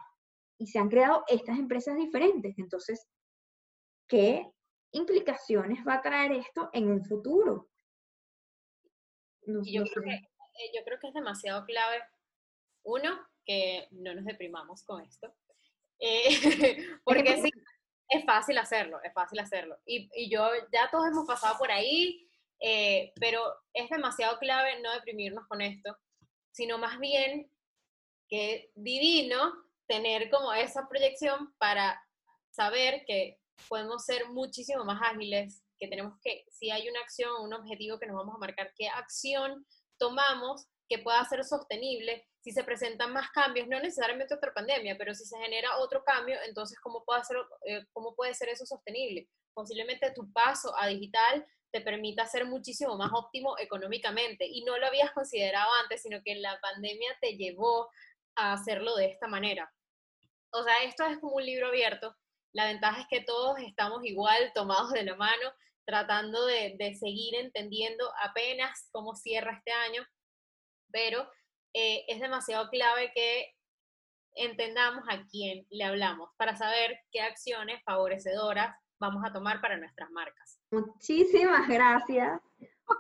[0.60, 2.54] y se han creado estas empresas diferentes.
[2.60, 3.08] Entonces,
[4.08, 4.50] ¿qué
[4.92, 7.70] implicaciones va a traer esto en un futuro?
[9.64, 12.02] yo, creo que, eh, yo creo que es demasiado clave,
[12.84, 15.34] uno, que no nos deprimamos con esto,
[16.00, 16.28] eh,
[17.04, 17.50] porque sí,
[18.10, 19.78] es fácil hacerlo, es fácil hacerlo.
[19.86, 22.28] Y, y yo, ya todos hemos pasado por ahí,
[22.60, 23.42] eh, pero
[23.74, 25.98] es demasiado clave no deprimirnos con esto,
[26.52, 27.52] sino más bien
[28.28, 29.54] que divino
[29.88, 32.02] tener como esa proyección para
[32.50, 37.54] saber que podemos ser muchísimo más ágiles, que tenemos que, si hay una acción, un
[37.54, 39.66] objetivo que nos vamos a marcar, qué acción
[39.98, 45.14] tomamos que pueda ser sostenible, si se presentan más cambios, no necesariamente otra pandemia, pero
[45.14, 47.22] si se genera otro cambio, entonces ¿cómo puede
[47.66, 49.28] eh, cómo puede ser eso sostenible?
[49.54, 54.46] Posiblemente tu paso a digital te permita ser muchísimo más óptimo económicamente.
[54.46, 57.90] Y no lo habías considerado antes, sino que la pandemia te llevó
[58.36, 59.72] a hacerlo de esta manera.
[60.52, 62.16] O sea, esto es como un libro abierto.
[62.58, 65.54] La ventaja es que todos estamos igual, tomados de la mano,
[65.86, 70.04] tratando de, seguir entendiendo apenas cómo cierra este año,
[70.92, 71.30] pero
[71.76, 73.54] eh, es demasiado clave que
[74.34, 80.10] entendamos a quién le hablamos para saber qué acciones favorecedoras vamos a tomar para nuestras
[80.10, 80.60] marcas.
[80.72, 82.42] Muchísimas gracias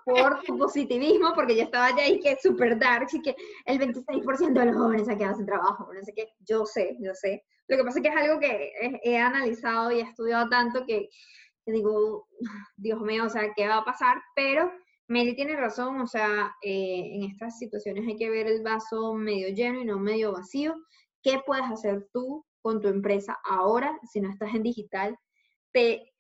[0.05, 3.35] por tu positivismo, porque yo estaba ya ahí que súper dark, y que
[3.65, 6.97] el 26% de los jóvenes se han quedado sin trabajo, no sé qué, yo sé,
[6.99, 7.43] yo sé.
[7.67, 8.71] Lo que pasa es que es algo que
[9.03, 11.09] he, analizado y he estudiado tanto que,
[11.65, 12.27] digo,
[12.77, 14.21] Dios mío, o sea, ¿qué va a pasar?
[14.35, 14.71] Pero
[15.07, 19.49] Meli tiene razón, o sea, eh, en estas situaciones hay que ver el vaso medio
[19.49, 20.75] lleno y no medio vacío.
[21.23, 25.17] ¿Qué puedes hacer tú con tu empresa ahora si no estás en digital?
[25.77, 26.11] te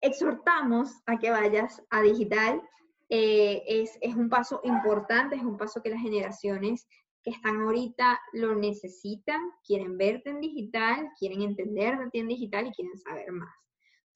[0.00, 2.60] exhortamos a que vayas a digital.
[3.08, 6.88] Eh, es, es un paso importante, es un paso que las generaciones
[7.22, 12.66] que están ahorita lo necesitan, quieren verte en digital, quieren entender de ti en digital
[12.66, 13.52] y quieren saber más.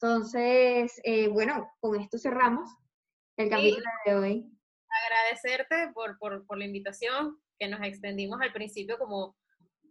[0.01, 2.69] Entonces, eh, bueno, con esto cerramos
[3.37, 4.51] el capítulo de hoy.
[5.05, 9.35] Agradecerte por, por, por, la invitación que nos extendimos al principio como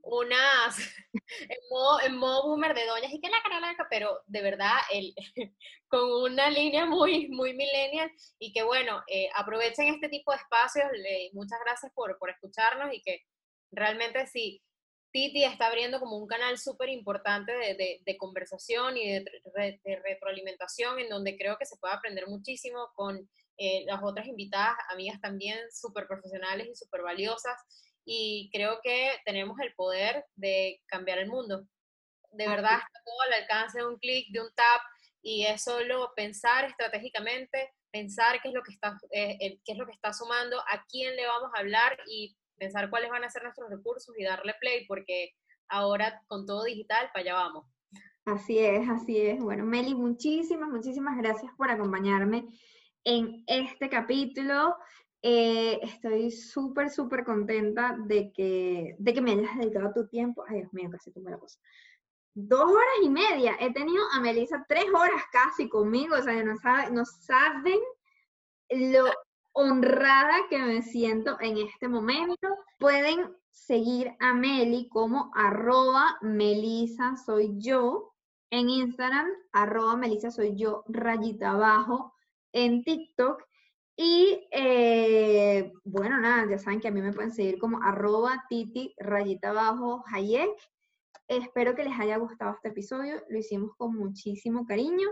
[0.03, 0.76] unas,
[2.03, 5.14] en modo, boomer de doñas y que la cara larga, pero de verdad, el,
[5.88, 10.86] con una línea muy, muy millennial y que bueno, eh, aprovechen este tipo de espacios,
[11.32, 13.22] muchas gracias por, por escucharnos y que
[13.70, 14.62] realmente sí,
[15.12, 19.24] Titi está abriendo como un canal súper importante de, de, conversación y de,
[19.84, 24.76] de, retroalimentación en donde creo que se puede aprender muchísimo con eh, las otras invitadas,
[24.88, 27.61] amigas también súper profesionales y súper valiosas
[28.12, 31.64] y creo que tenemos el poder de cambiar el mundo.
[32.32, 34.80] De verdad, está todo al alcance de un clic, de un tap,
[35.22, 39.86] y es solo pensar estratégicamente, pensar qué es lo que está, eh, qué es lo
[39.86, 43.44] que está sumando, a quién le vamos a hablar y pensar cuáles van a ser
[43.44, 45.30] nuestros recursos y darle play, porque
[45.68, 47.66] ahora con todo digital, para allá vamos.
[48.24, 49.38] Así es, así es.
[49.38, 52.48] Bueno, Meli, muchísimas, muchísimas gracias por acompañarme
[53.04, 54.74] en este capítulo.
[55.22, 60.44] Eh, estoy súper, súper contenta de que, de que me hayas dedicado tu tiempo.
[60.48, 61.58] Ay, Dios mío, casi tuve la cosa.
[62.34, 63.56] Dos horas y media.
[63.60, 66.16] He tenido a Melissa tres horas casi conmigo.
[66.16, 66.54] O sea, no,
[66.92, 67.78] no saben
[68.70, 69.04] lo
[69.52, 72.48] honrada que me siento en este momento.
[72.78, 78.14] Pueden seguir a Meli como arroba Melissa soy yo
[78.50, 82.14] en Instagram, arroba Melissa soy yo, rayita abajo
[82.52, 83.44] en TikTok
[84.03, 88.94] y eh, bueno, nada, ya saben que a mí me pueden seguir como arroba titi
[88.96, 90.57] rayita abajo hayek.
[91.28, 95.07] Espero que les haya gustado este episodio, lo hicimos con muchísimo cariño.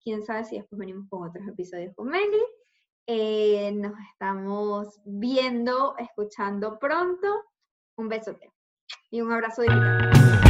[0.00, 2.40] Quién sabe si después venimos con otros episodios con Meli.
[3.08, 7.42] Eh, nos estamos viendo, escuchando pronto
[7.96, 8.52] Un besote
[9.10, 10.47] y un abrazo digital.